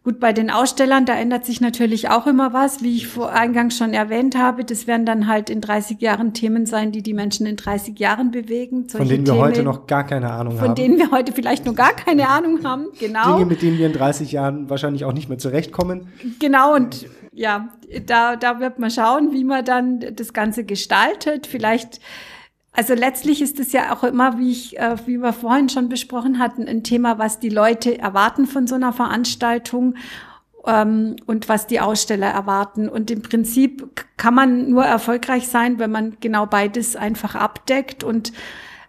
Gut, 0.07 0.21
bei 0.21 0.33
den 0.33 0.53
Ausstellern, 0.53 1.05
da 1.05 1.15
ändert 1.15 1.45
sich 1.45 1.61
natürlich 1.61 2.11
auch 2.11 2.29
immer 2.29 2.53
was, 2.53 2.81
wie 2.81 2.95
ich 2.95 3.09
vor 3.09 3.33
eingangs 3.33 3.77
schon 3.77 3.93
erwähnt 3.93 4.39
habe. 4.39 4.65
Das 4.65 4.87
werden 4.87 5.05
dann 5.05 5.27
halt 5.27 5.51
in 5.51 5.61
30 5.61 6.01
Jahren 6.01 6.33
Themen 6.33 6.65
sein, 6.65 6.93
die 6.93 7.03
die 7.03 7.13
Menschen 7.13 7.45
in 7.45 7.57
30 7.57 7.99
Jahren 7.99 8.31
bewegen. 8.31 8.89
Solche 8.89 8.99
von 8.99 9.09
denen 9.09 9.27
wir 9.27 9.33
Themen, 9.33 9.45
heute 9.45 9.63
noch 9.65 9.89
gar 9.89 10.07
keine 10.07 10.31
Ahnung 10.31 10.53
von 10.53 10.61
haben. 10.61 10.67
Von 10.69 10.75
denen 10.77 10.99
wir 10.99 11.11
heute 11.11 11.33
vielleicht 11.33 11.67
noch 11.67 11.75
gar 11.75 11.93
keine 11.93 12.29
Ahnung 12.29 12.63
haben, 12.63 12.87
genau. 12.97 13.33
Dinge, 13.33 13.47
mit 13.47 13.63
denen 13.63 13.79
wir 13.79 13.87
in 13.89 13.95
30 13.95 14.31
Jahren 14.31 14.71
wahrscheinlich 14.71 15.05
auch 15.05 15.13
nicht 15.13 15.29
mehr 15.29 15.39
zurechtkommen. 15.39 16.07
Genau, 16.39 16.77
und 16.77 17.07
ja, 17.33 17.71
da, 18.07 18.37
da 18.37 18.61
wird 18.61 18.79
man 18.79 18.93
schauen, 18.93 19.33
wie 19.33 19.43
man 19.43 19.65
dann 19.65 20.05
das 20.15 20.33
Ganze 20.33 20.63
gestaltet. 20.63 21.49
Vielleicht 21.49 21.99
also 22.77 22.93
letztlich 22.95 23.41
ist 23.41 23.59
es 23.59 23.73
ja 23.73 23.95
auch 23.95 24.05
immer, 24.05 24.39
wie 24.39 24.51
ich, 24.51 24.79
äh, 24.79 24.97
wie 25.07 25.17
wir 25.17 25.33
vorhin 25.33 25.69
schon 25.71 25.89
besprochen 25.89 26.39
hatten, 26.39 26.69
ein 26.69 26.85
Thema, 26.85 27.19
was 27.19 27.41
die 27.41 27.49
Leute 27.49 27.99
erwarten 27.99 28.47
von 28.47 28.67
so 28.67 28.75
einer 28.75 28.93
Veranstaltung 28.93 29.95
ähm, 30.67 31.17
und 31.25 31.49
was 31.49 31.67
die 31.67 31.81
Aussteller 31.81 32.29
erwarten. 32.29 32.91
Und 32.91 33.11
im 33.11 33.23
Prinzip 33.23 34.07
kann 34.19 34.35
man 34.35 34.69
nur 34.69 34.85
erfolgreich 34.85 35.49
sein, 35.49 35.79
wenn 35.79 35.91
man 35.91 36.19
genau 36.21 36.45
beides 36.45 36.97
einfach 36.97 37.35
abdeckt 37.35 38.05
und 38.05 38.33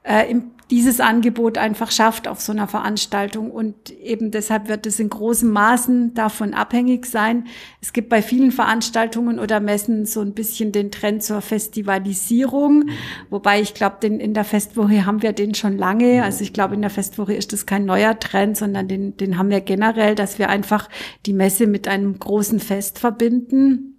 äh, 0.04 0.30
im 0.30 0.52
dieses 0.70 1.00
Angebot 1.00 1.58
einfach 1.58 1.92
schafft 1.92 2.28
auf 2.28 2.42
so 2.42 2.52
einer 2.52 2.68
Veranstaltung. 2.68 3.52
Und 3.52 3.90
eben 3.92 4.32
deshalb 4.32 4.68
wird 4.68 4.86
es 4.86 5.00
in 5.00 5.10
großem 5.10 5.50
Maßen 5.50 6.14
davon 6.14 6.54
abhängig 6.54 7.06
sein. 7.06 7.46
Es 7.82 7.94
gibt 7.94 8.10
bei 8.10 8.22
vielen 8.22 8.52
Veranstaltungen 8.52 9.40
oder 9.40 9.60
Messen 9.60 10.06
so 10.06 10.22
ein 10.22 10.34
bisschen 10.34 10.72
den 10.72 10.92
Trend 10.92 11.24
zur 11.24 11.42
Festivalisierung. 11.42 12.80
Mhm. 12.80 12.90
Wobei 13.30 13.62
ich 13.62 13.74
glaube, 13.74 14.08
in 14.08 14.34
der 14.34 14.44
Festwoche 14.44 15.06
haben 15.06 15.22
wir 15.22 15.34
den 15.34 15.56
schon 15.56 15.78
lange. 15.78 16.24
Also 16.24 16.44
ich 16.44 16.54
glaube, 16.54 16.76
in 16.76 16.82
der 16.82 16.90
Festwoche 16.90 17.34
ist 17.34 17.54
das 17.54 17.66
kein 17.66 17.86
neuer 17.86 18.20
Trend, 18.20 18.58
sondern 18.58 18.88
den, 18.88 19.16
den 19.18 19.38
haben 19.38 19.50
wir 19.50 19.62
generell, 19.62 20.16
dass 20.16 20.40
wir 20.40 20.50
einfach 20.50 20.90
die 21.26 21.34
Messe 21.34 21.68
mit 21.68 21.88
einem 21.88 22.20
großen 22.20 22.60
Fest 22.60 23.00
verbinden. 23.00 23.97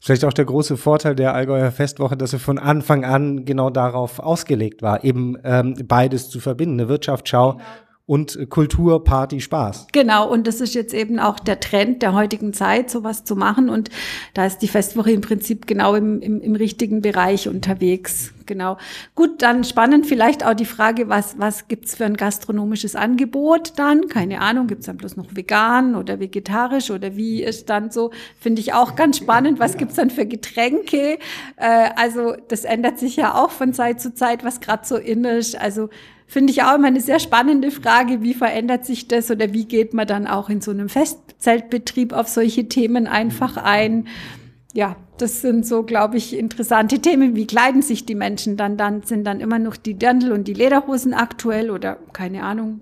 Vielleicht 0.00 0.24
auch 0.24 0.32
der 0.32 0.44
große 0.44 0.76
Vorteil 0.76 1.14
der 1.14 1.34
Allgäuer 1.34 1.72
Festwoche, 1.72 2.16
dass 2.16 2.30
sie 2.30 2.38
von 2.38 2.58
Anfang 2.58 3.04
an 3.04 3.44
genau 3.44 3.70
darauf 3.70 4.20
ausgelegt 4.20 4.82
war, 4.82 5.02
eben 5.02 5.36
ähm, 5.44 5.74
beides 5.86 6.30
zu 6.30 6.40
verbinden, 6.40 6.80
eine 6.80 6.88
Wirtschaftsschau 6.88 7.52
genau. 7.52 7.64
Und 8.04 8.50
Kultur, 8.50 9.04
Party, 9.04 9.40
Spaß. 9.40 9.86
Genau, 9.92 10.28
und 10.28 10.48
das 10.48 10.60
ist 10.60 10.74
jetzt 10.74 10.92
eben 10.92 11.20
auch 11.20 11.38
der 11.38 11.60
Trend 11.60 12.02
der 12.02 12.14
heutigen 12.14 12.52
Zeit, 12.52 12.90
sowas 12.90 13.24
zu 13.24 13.36
machen. 13.36 13.68
Und 13.68 13.90
da 14.34 14.44
ist 14.44 14.58
die 14.58 14.68
Festwoche 14.68 15.12
im 15.12 15.20
Prinzip 15.20 15.68
genau 15.68 15.94
im, 15.94 16.20
im, 16.20 16.40
im 16.40 16.56
richtigen 16.56 17.00
Bereich 17.00 17.48
unterwegs. 17.48 18.34
Genau. 18.44 18.76
Gut, 19.14 19.40
dann 19.40 19.62
spannend 19.62 20.06
vielleicht 20.06 20.44
auch 20.44 20.54
die 20.54 20.64
Frage, 20.64 21.08
was, 21.08 21.38
was 21.38 21.68
gibt's 21.68 21.94
für 21.94 22.04
ein 22.04 22.16
gastronomisches 22.16 22.96
Angebot 22.96 23.74
dann? 23.76 24.08
Keine 24.08 24.40
Ahnung, 24.40 24.66
gibt's 24.66 24.86
dann 24.86 24.96
bloß 24.96 25.16
noch 25.16 25.36
vegan 25.36 25.94
oder 25.94 26.18
vegetarisch 26.18 26.90
oder 26.90 27.16
wie 27.16 27.42
ist 27.42 27.70
dann 27.70 27.92
so? 27.92 28.10
Finde 28.38 28.60
ich 28.60 28.74
auch 28.74 28.96
ganz 28.96 29.18
spannend. 29.18 29.60
Was 29.60 29.76
gibt's 29.76 29.94
dann 29.94 30.10
für 30.10 30.26
Getränke? 30.26 31.18
Äh, 31.56 31.90
also 31.94 32.34
das 32.48 32.64
ändert 32.64 32.98
sich 32.98 33.14
ja 33.14 33.36
auch 33.36 33.52
von 33.52 33.72
Zeit 33.72 34.00
zu 34.00 34.12
Zeit, 34.12 34.44
was 34.44 34.60
gerade 34.60 34.84
so 34.84 34.96
in 34.96 35.24
ist. 35.24 35.58
Also 35.58 35.88
finde 36.32 36.50
ich 36.50 36.62
auch 36.62 36.76
immer 36.76 36.88
eine 36.88 37.02
sehr 37.02 37.20
spannende 37.20 37.70
Frage, 37.70 38.22
wie 38.22 38.32
verändert 38.32 38.86
sich 38.86 39.06
das 39.06 39.30
oder 39.30 39.52
wie 39.52 39.66
geht 39.66 39.92
man 39.92 40.06
dann 40.06 40.26
auch 40.26 40.48
in 40.48 40.62
so 40.62 40.70
einem 40.70 40.88
Festzeltbetrieb 40.88 42.14
auf 42.14 42.26
solche 42.26 42.68
Themen 42.68 43.06
einfach 43.06 43.58
ein? 43.58 44.08
Ja, 44.72 44.96
das 45.18 45.42
sind 45.42 45.66
so, 45.66 45.82
glaube 45.82 46.16
ich, 46.16 46.34
interessante 46.34 47.00
Themen. 47.00 47.36
Wie 47.36 47.46
kleiden 47.46 47.82
sich 47.82 48.06
die 48.06 48.14
Menschen 48.14 48.56
dann? 48.56 48.78
Dann 48.78 49.02
sind 49.02 49.24
dann 49.24 49.40
immer 49.40 49.58
noch 49.58 49.76
die 49.76 49.92
Dirndl 49.92 50.32
und 50.32 50.48
die 50.48 50.54
Lederhosen 50.54 51.12
aktuell 51.12 51.70
oder 51.70 51.98
keine 52.14 52.44
Ahnung, 52.44 52.80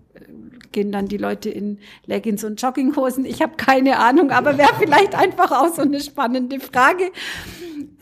gehen 0.70 0.92
dann 0.92 1.08
die 1.08 1.16
Leute 1.16 1.50
in 1.50 1.78
Leggings 2.06 2.44
und 2.44 2.62
Jogginghosen. 2.62 3.24
Ich 3.24 3.42
habe 3.42 3.56
keine 3.56 3.98
Ahnung, 3.98 4.30
aber 4.30 4.58
wäre 4.58 4.74
vielleicht 4.78 5.16
einfach 5.16 5.50
auch 5.50 5.74
so 5.74 5.82
eine 5.82 5.98
spannende 5.98 6.60
Frage. 6.60 7.10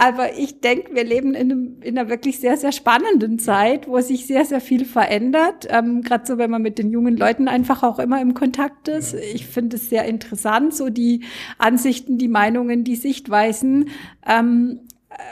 Aber 0.01 0.39
ich 0.39 0.61
denke, 0.61 0.95
wir 0.95 1.03
leben 1.03 1.35
in, 1.35 1.51
einem, 1.51 1.77
in, 1.83 1.99
einer 1.99 2.09
wirklich 2.09 2.39
sehr, 2.39 2.57
sehr 2.57 2.71
spannenden 2.71 3.41
Zeit, 3.41 3.89
wo 3.89 4.01
sich 4.01 4.29
sehr, 4.29 4.45
sehr 4.45 4.61
viel 4.61 4.85
verändert. 4.85 5.67
Ähm, 5.69 6.03
Gerade 6.03 6.25
so, 6.25 6.39
wenn 6.39 6.53
man 6.53 6.63
mit 6.63 6.79
den 6.79 6.91
jungen 6.91 7.17
Leuten 7.17 7.49
einfach 7.49 7.83
auch 7.83 7.99
immer 7.99 8.23
im 8.23 8.33
Kontakt 8.33 8.87
ist. 8.87 9.15
Ich 9.15 9.47
finde 9.47 9.77
es 9.77 9.91
sehr 9.91 10.05
interessant, 10.05 10.73
so 10.73 10.89
die 10.89 11.25
Ansichten, 11.59 12.17
die 12.17 12.29
Meinungen, 12.29 12.85
die 12.85 12.95
Sichtweisen. 12.95 13.89
Ähm, 14.25 14.83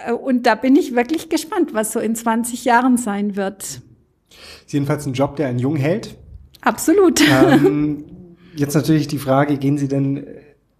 äh, 0.04 0.12
und 0.12 0.46
da 0.46 0.56
bin 0.56 0.74
ich 0.74 0.96
wirklich 0.96 1.28
gespannt, 1.28 1.72
was 1.72 1.92
so 1.92 2.00
in 2.00 2.16
20 2.16 2.64
Jahren 2.64 2.96
sein 2.96 3.36
wird. 3.36 3.62
Ist 3.62 4.72
jedenfalls 4.72 5.06
ein 5.06 5.12
Job, 5.12 5.36
der 5.36 5.46
einen 5.46 5.60
jung 5.60 5.76
hält. 5.76 6.16
Absolut. 6.60 7.20
Ähm, 7.20 8.04
jetzt 8.56 8.74
natürlich 8.74 9.06
die 9.06 9.18
Frage, 9.18 9.58
gehen 9.58 9.78
Sie 9.78 9.86
denn 9.86 10.26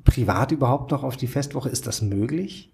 privat 0.03 0.51
überhaupt 0.51 0.91
noch 0.91 1.05
auf 1.05 1.17
die 1.17 1.29
Festwoche? 1.29 1.69
Ist 1.69 1.87
das 1.87 2.03
möglich? 2.03 2.73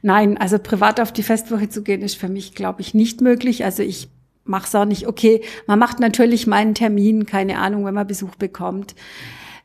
Nein, 0.00 0.38
also 0.38 0.58
privat 0.58 1.00
auf 1.00 1.12
die 1.12 1.22
Festwoche 1.22 1.68
zu 1.68 1.82
gehen, 1.82 2.02
ist 2.02 2.16
für 2.16 2.28
mich, 2.28 2.54
glaube 2.54 2.80
ich, 2.80 2.94
nicht 2.94 3.20
möglich. 3.20 3.64
Also 3.64 3.82
ich 3.82 4.08
mache 4.44 4.66
es 4.66 4.74
auch 4.74 4.84
nicht. 4.84 5.06
Okay, 5.06 5.42
man 5.66 5.78
macht 5.78 6.00
natürlich 6.00 6.46
meinen 6.46 6.74
Termin, 6.74 7.26
keine 7.26 7.58
Ahnung, 7.58 7.84
wenn 7.84 7.94
man 7.94 8.06
Besuch 8.06 8.34
bekommt. 8.36 8.94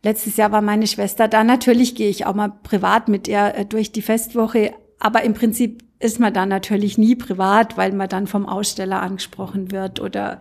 Letztes 0.03 0.37
Jahr 0.37 0.51
war 0.51 0.61
meine 0.61 0.87
Schwester 0.87 1.27
da. 1.27 1.43
Natürlich 1.43 1.95
gehe 1.95 2.09
ich 2.09 2.25
auch 2.25 2.35
mal 2.35 2.51
privat 2.63 3.07
mit 3.07 3.27
ihr 3.27 3.53
äh, 3.55 3.65
durch 3.65 3.91
die 3.91 4.01
Festwoche. 4.01 4.73
Aber 4.99 5.23
im 5.23 5.33
Prinzip 5.33 5.83
ist 5.99 6.19
man 6.19 6.33
da 6.33 6.45
natürlich 6.45 6.97
nie 6.97 7.15
privat, 7.15 7.77
weil 7.77 7.91
man 7.93 8.09
dann 8.09 8.27
vom 8.27 8.45
Aussteller 8.45 9.01
angesprochen 9.01 9.71
wird 9.71 9.99
oder 9.99 10.39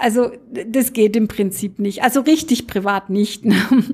also 0.00 0.30
das 0.50 0.92
geht 0.94 1.14
im 1.16 1.28
Prinzip 1.28 1.78
nicht. 1.78 2.02
Also 2.02 2.20
richtig 2.20 2.66
privat 2.66 3.10
nicht. 3.10 3.44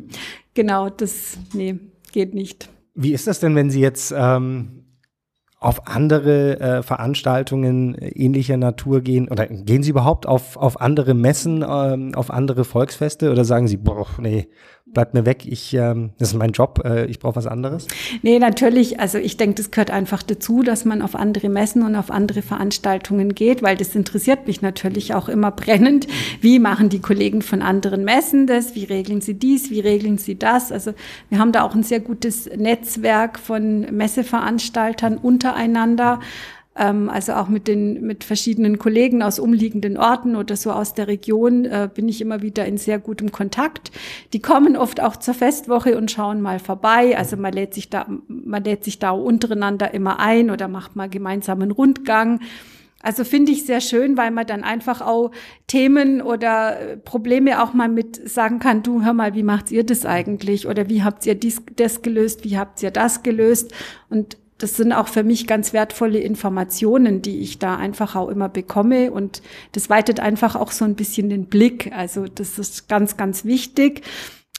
genau, 0.54 0.88
das 0.88 1.36
nee, 1.52 1.78
geht 2.12 2.34
nicht. 2.34 2.68
Wie 2.94 3.12
ist 3.12 3.26
das 3.26 3.40
denn, 3.40 3.56
wenn 3.56 3.70
Sie 3.70 3.80
jetzt 3.80 4.14
ähm, 4.16 4.73
auf 5.64 5.86
andere 5.86 6.60
äh, 6.60 6.82
Veranstaltungen 6.82 7.94
ähnlicher 7.94 8.56
Natur 8.58 9.00
gehen? 9.00 9.28
Oder 9.28 9.46
gehen 9.46 9.82
Sie 9.82 9.90
überhaupt 9.90 10.26
auf, 10.26 10.56
auf 10.56 10.80
andere 10.80 11.14
Messen, 11.14 11.64
ähm, 11.66 12.14
auf 12.14 12.30
andere 12.30 12.64
Volksfeste? 12.64 13.30
Oder 13.30 13.44
sagen 13.44 13.66
Sie, 13.66 13.78
boah, 13.78 14.06
nee, 14.18 14.48
bleibt 14.94 15.14
mir 15.14 15.26
weg, 15.26 15.44
ich, 15.44 15.74
ähm, 15.74 16.10
das 16.18 16.28
ist 16.28 16.34
mein 16.34 16.52
Job, 16.52 16.80
äh, 16.84 17.06
ich 17.06 17.18
brauche 17.18 17.36
was 17.36 17.46
anderes? 17.46 17.86
Nee, 18.22 18.38
natürlich. 18.38 19.00
Also 19.00 19.18
ich 19.18 19.36
denke, 19.36 19.56
das 19.56 19.70
gehört 19.70 19.90
einfach 19.90 20.22
dazu, 20.22 20.62
dass 20.62 20.84
man 20.84 21.02
auf 21.02 21.14
andere 21.14 21.48
Messen 21.48 21.82
und 21.82 21.96
auf 21.96 22.10
andere 22.10 22.42
Veranstaltungen 22.42 23.34
geht, 23.34 23.62
weil 23.62 23.76
das 23.76 23.94
interessiert 23.94 24.46
mich 24.46 24.62
natürlich 24.62 25.14
auch 25.14 25.28
immer 25.28 25.50
brennend. 25.50 26.06
Wie 26.40 26.58
machen 26.58 26.88
die 26.88 27.00
Kollegen 27.00 27.42
von 27.42 27.60
anderen 27.60 28.04
Messen 28.04 28.46
das? 28.46 28.74
Wie 28.74 28.84
regeln 28.84 29.20
sie 29.20 29.34
dies? 29.34 29.70
Wie 29.70 29.80
regeln 29.80 30.18
sie 30.18 30.38
das? 30.38 30.72
Also 30.72 30.94
wir 31.28 31.38
haben 31.38 31.52
da 31.52 31.62
auch 31.62 31.74
ein 31.74 31.82
sehr 31.82 32.00
gutes 32.00 32.48
Netzwerk 32.56 33.38
von 33.38 33.80
Messeveranstaltern 33.80 35.18
untereinander 35.18 36.20
ähm, 36.76 37.08
also 37.08 37.34
auch 37.34 37.48
mit 37.48 37.68
den 37.68 38.02
mit 38.02 38.24
verschiedenen 38.24 38.78
Kollegen 38.78 39.22
aus 39.22 39.38
umliegenden 39.38 39.96
Orten 39.96 40.36
oder 40.36 40.56
so 40.56 40.72
aus 40.72 40.94
der 40.94 41.08
Region 41.08 41.64
äh, 41.64 41.88
bin 41.92 42.08
ich 42.08 42.20
immer 42.20 42.42
wieder 42.42 42.66
in 42.66 42.78
sehr 42.78 42.98
gutem 42.98 43.32
Kontakt. 43.32 43.90
Die 44.32 44.40
kommen 44.40 44.76
oft 44.76 45.00
auch 45.00 45.16
zur 45.16 45.34
Festwoche 45.34 45.96
und 45.96 46.10
schauen 46.10 46.40
mal 46.40 46.58
vorbei. 46.58 47.16
Also 47.16 47.36
man 47.36 47.52
lädt 47.52 47.74
sich 47.74 47.90
da 47.90 48.06
man 48.28 48.64
lädt 48.64 48.84
sich 48.84 48.98
da 48.98 49.10
untereinander 49.10 49.94
immer 49.94 50.18
ein 50.18 50.50
oder 50.50 50.68
macht 50.68 50.96
mal 50.96 51.08
gemeinsamen 51.08 51.70
Rundgang. 51.70 52.40
Also 53.04 53.22
finde 53.24 53.52
ich 53.52 53.66
sehr 53.66 53.82
schön, 53.82 54.16
weil 54.16 54.30
man 54.30 54.46
dann 54.46 54.64
einfach 54.64 55.02
auch 55.02 55.30
Themen 55.66 56.22
oder 56.22 56.80
äh, 56.80 56.96
Probleme 56.96 57.62
auch 57.62 57.74
mal 57.74 57.90
mit 57.90 58.28
sagen 58.28 58.60
kann, 58.60 58.82
du 58.82 59.04
hör 59.04 59.12
mal, 59.12 59.34
wie 59.34 59.42
macht 59.42 59.70
ihr 59.70 59.84
das 59.84 60.06
eigentlich? 60.06 60.66
Oder 60.66 60.88
wie 60.88 61.02
habt 61.02 61.26
ihr 61.26 61.34
dies, 61.34 61.60
das 61.76 62.00
gelöst? 62.00 62.44
Wie 62.44 62.56
habt 62.56 62.82
ihr 62.82 62.90
das 62.90 63.22
gelöst? 63.22 63.74
Und 64.08 64.38
das 64.64 64.78
sind 64.78 64.94
auch 64.94 65.08
für 65.08 65.24
mich 65.24 65.46
ganz 65.46 65.74
wertvolle 65.74 66.18
Informationen, 66.20 67.20
die 67.20 67.40
ich 67.40 67.58
da 67.58 67.76
einfach 67.76 68.16
auch 68.16 68.30
immer 68.30 68.48
bekomme. 68.48 69.12
Und 69.12 69.42
das 69.72 69.90
weitet 69.90 70.20
einfach 70.20 70.56
auch 70.56 70.70
so 70.70 70.86
ein 70.86 70.94
bisschen 70.94 71.28
den 71.28 71.44
Blick. 71.44 71.92
Also 71.94 72.24
das 72.34 72.58
ist 72.58 72.88
ganz, 72.88 73.18
ganz 73.18 73.44
wichtig. 73.44 74.00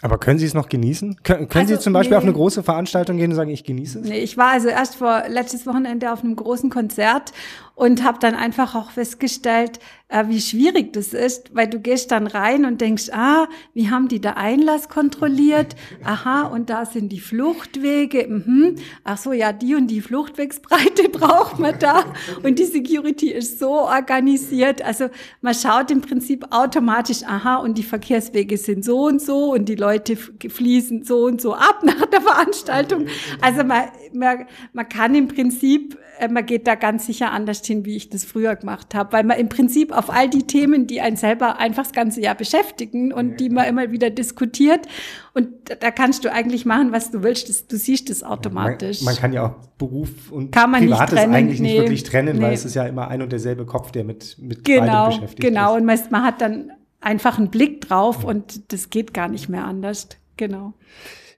Aber 0.04 0.20
können 0.20 0.38
Sie 0.38 0.46
es 0.46 0.54
noch 0.54 0.70
genießen? 0.70 1.24
Können, 1.24 1.50
können 1.50 1.64
also, 1.64 1.74
Sie 1.74 1.82
zum 1.82 1.94
Beispiel 1.94 2.12
nee. 2.12 2.18
auf 2.18 2.24
eine 2.24 2.34
große 2.34 2.62
Veranstaltung 2.62 3.18
gehen 3.18 3.32
und 3.32 3.36
sagen, 3.36 3.50
ich 3.50 3.64
genieße 3.64 4.02
es? 4.02 4.08
Nee, 4.08 4.20
ich 4.20 4.38
war 4.38 4.52
also 4.52 4.68
erst 4.68 4.98
vor 4.98 5.24
letztes 5.28 5.66
Wochenende 5.66 6.14
auf 6.14 6.24
einem 6.24 6.36
großen 6.36 6.70
Konzert 6.70 7.32
und 7.76 8.04
habe 8.04 8.20
dann 8.20 8.36
einfach 8.36 8.76
auch 8.76 8.92
festgestellt, 8.92 9.80
äh, 10.08 10.26
wie 10.28 10.40
schwierig 10.40 10.94
das 10.94 11.14
ist, 11.14 11.56
weil 11.56 11.68
du 11.68 11.80
gehst 11.80 12.12
dann 12.12 12.28
rein 12.28 12.66
und 12.66 12.80
denkst, 12.80 13.10
ah, 13.12 13.48
wie 13.74 13.90
haben 13.90 14.08
die 14.08 14.22
da 14.22 14.34
Einlass 14.34 14.88
kontrolliert? 14.88 15.76
Aha, 16.04 16.44
und 16.44 16.70
da 16.70 16.86
sind 16.86 17.12
die 17.12 17.20
Fluchtwege. 17.20 18.28
Mhm. 18.28 18.76
Ach 19.04 19.18
so, 19.18 19.34
ja, 19.34 19.52
die 19.52 19.74
und 19.74 19.88
die 19.88 20.02
Fluchtwegsbreite 20.02 21.10
braucht 21.12 21.60
man 21.60 21.78
da 21.80 22.06
und 22.44 22.60
die 22.60 22.66
Security 22.66 23.32
ist 23.32 23.60
so 23.60 23.72
organisiert. 23.72 24.84
Also 24.84 25.10
man 25.42 25.56
schaut 25.56 25.90
im 25.90 26.02
Prinzip 26.02 26.46
automatisch, 26.52 27.24
aha, 27.24 27.58
und 27.58 27.78
die 27.78 27.84
Verkehrswege 27.84 28.58
sind 28.58 28.86
so 28.86 29.06
und 29.06 29.22
so 29.22 29.54
und 29.54 29.68
die 29.68 29.76
Leute 29.76 30.16
fließen 30.16 31.04
so 31.04 31.26
und 31.26 31.42
so 31.42 31.56
ab 31.56 31.80
nach 31.84 32.06
der 32.06 32.22
Veranstaltung. 32.22 33.08
Also 33.42 33.64
man, 33.64 33.86
man, 34.14 34.46
man 34.72 34.88
kann 34.88 35.16
im 35.16 35.28
Prinzip, 35.28 35.98
äh, 36.20 36.28
man 36.28 36.46
geht 36.46 36.68
da 36.68 36.76
ganz 36.76 37.08
sicher 37.08 37.32
anders 37.32 37.64
hin, 37.66 37.86
wie 37.86 37.96
ich 37.96 38.10
das 38.10 38.24
früher 38.24 38.56
gemacht 38.56 38.96
habe, 38.96 39.14
weil 39.14 39.24
man 39.24 39.38
im 39.38 39.50
Prinzip 39.50 39.92
auf 39.92 40.10
all 40.10 40.30
die 40.30 40.44
Themen, 40.44 40.88
die 40.88 41.02
einen 41.02 41.18
selber 41.18 41.58
einfach 41.58 41.84
das 41.84 41.94
ganze 41.94 42.22
Jahr 42.22 42.36
beschäftigen 42.36 43.12
und 43.12 43.32
ja, 43.32 43.36
die 43.38 43.50
man 43.50 43.66
immer 43.66 43.92
wieder 43.92 44.10
diskutiert. 44.10 44.88
Und 45.34 45.50
da 45.80 45.92
kannst 45.92 46.26
du 46.26 46.32
eigentlich 46.32 46.66
machen, 46.66 46.92
was 46.92 47.12
du 47.12 47.24
willst. 47.24 47.50
Das, 47.50 47.68
du 47.68 47.78
siehst 47.78 48.10
es 48.10 48.24
automatisch. 48.24 49.02
Man, 49.02 49.14
man, 49.14 49.22
kann 49.22 49.34
ja 49.34 49.48
auch 49.48 49.56
Beruf 49.78 50.32
und 50.32 50.56
man 50.56 50.72
Privates 50.72 50.82
nicht 50.82 51.22
trennen. 51.22 51.36
eigentlich 51.36 51.60
nee, 51.60 51.74
nicht 51.74 51.82
wirklich 51.82 52.04
trennen, 52.04 52.38
nee. 52.38 52.44
weil 52.44 52.54
es 52.54 52.66
ist 52.66 52.76
ja 52.76 52.86
immer 52.86 53.08
ein 53.08 53.22
und 53.22 53.32
derselbe 53.32 53.66
Kopf, 53.66 53.92
der 53.92 54.04
mit, 54.04 54.38
mit 54.40 54.64
genau, 54.64 55.08
beschäftigt 55.08 55.42
genau. 55.42 55.76
ist. 55.76 55.86
Genau, 55.86 55.94
und 55.94 56.12
man, 56.12 56.24
hat 56.24 56.42
dann 56.42 56.72
einfach 57.02 57.38
einen 57.38 57.50
Blick 57.50 57.82
drauf 57.82 58.24
ja. 58.24 58.30
und 58.30 58.72
das 58.72 58.90
geht 58.90 59.14
gar 59.14 59.28
nicht 59.28 59.50
mehr 59.50 59.66
anders. 59.66 60.10
Genau. 60.38 60.74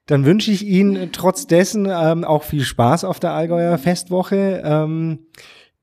Dann 0.08 0.24
wünsche 0.24 0.52
ich 0.52 0.66
Ihnen 0.66 1.12
trotz 1.12 1.48
dessen 1.48 1.86
ähm, 1.86 2.24
auch 2.24 2.44
viel 2.44 2.64
Spaß 2.64 3.04
auf 3.04 3.20
der 3.20 3.32
Allgäuer 3.32 3.78
Festwoche. 3.78 4.64
Ähm, 4.64 5.20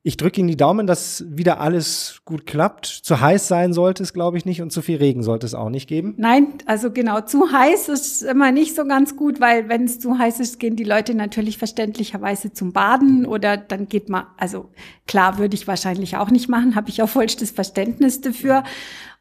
ich 0.06 0.18
drücke 0.18 0.38
Ihnen 0.38 0.48
die 0.48 0.56
Daumen, 0.56 0.86
dass 0.86 1.24
wieder 1.26 1.60
alles 1.60 2.20
gut 2.26 2.44
klappt. 2.44 2.84
Zu 2.84 3.20
heiß 3.22 3.48
sein 3.48 3.72
sollte 3.72 4.02
es, 4.02 4.12
glaube 4.12 4.36
ich, 4.36 4.44
nicht 4.44 4.60
und 4.60 4.70
zu 4.70 4.82
viel 4.82 4.98
Regen 4.98 5.22
sollte 5.22 5.46
es 5.46 5.54
auch 5.54 5.70
nicht 5.70 5.88
geben. 5.88 6.12
Nein, 6.18 6.48
also 6.66 6.90
genau, 6.90 7.22
zu 7.22 7.50
heiß 7.50 7.88
ist 7.88 8.22
immer 8.22 8.52
nicht 8.52 8.76
so 8.76 8.84
ganz 8.84 9.16
gut, 9.16 9.40
weil 9.40 9.70
wenn 9.70 9.84
es 9.84 10.00
zu 10.00 10.18
heiß 10.18 10.40
ist, 10.40 10.60
gehen 10.60 10.76
die 10.76 10.84
Leute 10.84 11.14
natürlich 11.14 11.56
verständlicherweise 11.56 12.52
zum 12.52 12.74
Baden 12.74 13.24
oder 13.24 13.56
dann 13.56 13.88
geht 13.88 14.10
man, 14.10 14.26
also 14.36 14.68
klar 15.06 15.38
würde 15.38 15.54
ich 15.54 15.66
wahrscheinlich 15.66 16.18
auch 16.18 16.30
nicht 16.30 16.50
machen, 16.50 16.74
habe 16.74 16.90
ich 16.90 17.02
auch 17.02 17.08
vollstes 17.08 17.50
Verständnis 17.50 18.20
dafür. 18.20 18.62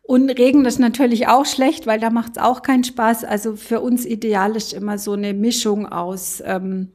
Und 0.05 0.29
Regen 0.29 0.65
ist 0.65 0.79
natürlich 0.79 1.29
auch 1.29 1.45
schlecht, 1.45 1.87
weil 1.87 2.01
da 2.01 2.09
macht 2.09 2.33
es 2.33 2.43
auch 2.43 2.61
keinen 2.61 2.83
Spaß. 2.83 3.23
Also 3.23 3.55
für 3.55 3.79
uns 3.79 4.05
ideal 4.05 4.57
ist 4.57 4.73
immer 4.73 4.97
so 4.97 5.13
eine 5.13 5.33
Mischung 5.33 5.85
aus 5.87 6.43
ähm, 6.45 6.89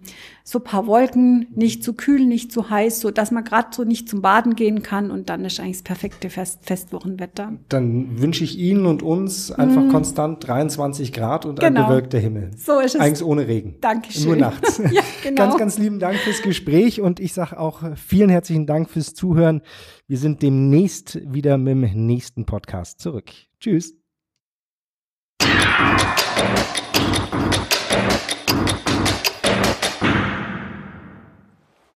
so 0.49 0.61
ein 0.61 0.65
paar 0.65 0.87
Wolken, 0.87 1.47
nicht 1.55 1.85
zu 1.85 1.93
kühl, 1.93 2.25
nicht 2.25 2.51
zu 2.53 2.71
heiß, 2.71 3.01
so 3.01 3.11
dass 3.11 3.31
man 3.31 3.45
gerade 3.45 3.69
so 3.71 3.85
nicht 3.85 4.09
zum 4.09 4.23
Baden 4.23 4.55
gehen 4.55 4.83
kann 4.83 5.11
und 5.11 5.29
dann 5.29 5.45
ist 5.45 5.61
eigentlich 5.61 5.77
das 5.77 5.83
perfekte 5.83 6.31
Fest 6.31 6.61
Festwochenwetter. 6.63 7.53
Dann 7.69 8.19
wünsche 8.19 8.45
ich 8.45 8.59
Ihnen 8.59 8.87
und 8.87 9.03
uns 9.03 9.53
einfach 9.53 9.83
mm. 9.83 9.91
konstant 9.91 10.49
23 10.49 11.13
Grad 11.13 11.45
und 11.45 11.61
genau. 11.61 11.83
ein 11.83 11.87
bewölkter 11.89 12.19
Himmel. 12.19 12.53
So 12.57 12.81
ist 12.81 12.95
es. 12.95 13.01
Eigentlich 13.01 13.27
ohne 13.27 13.47
Regen. 13.47 13.77
Dankeschön. 13.83 14.25
Nur 14.25 14.37
nachts. 14.37 14.79
ja, 14.91 15.03
genau. 15.23 15.43
Ganz, 15.43 15.59
ganz 15.59 15.79
lieben 15.79 15.99
Dank 15.99 16.17
fürs 16.17 16.41
Gespräch 16.41 17.03
und 17.03 17.21
ich 17.21 17.35
sage 17.35 17.61
auch 17.61 17.83
vielen 17.97 18.31
herzlichen 18.31 18.67
Dank 18.67 18.89
fürs 18.89 19.13
Zuhören. 19.13 19.61
Wir 20.07 20.17
sind 20.17 20.41
demnächst 20.41 21.21
wieder 21.31 21.59
mit 21.59 21.75
dem 21.75 22.07
nächsten 22.07 22.47
Podcast 22.47 23.01
zurück. 23.01 23.31
Tschüss. 23.61 23.95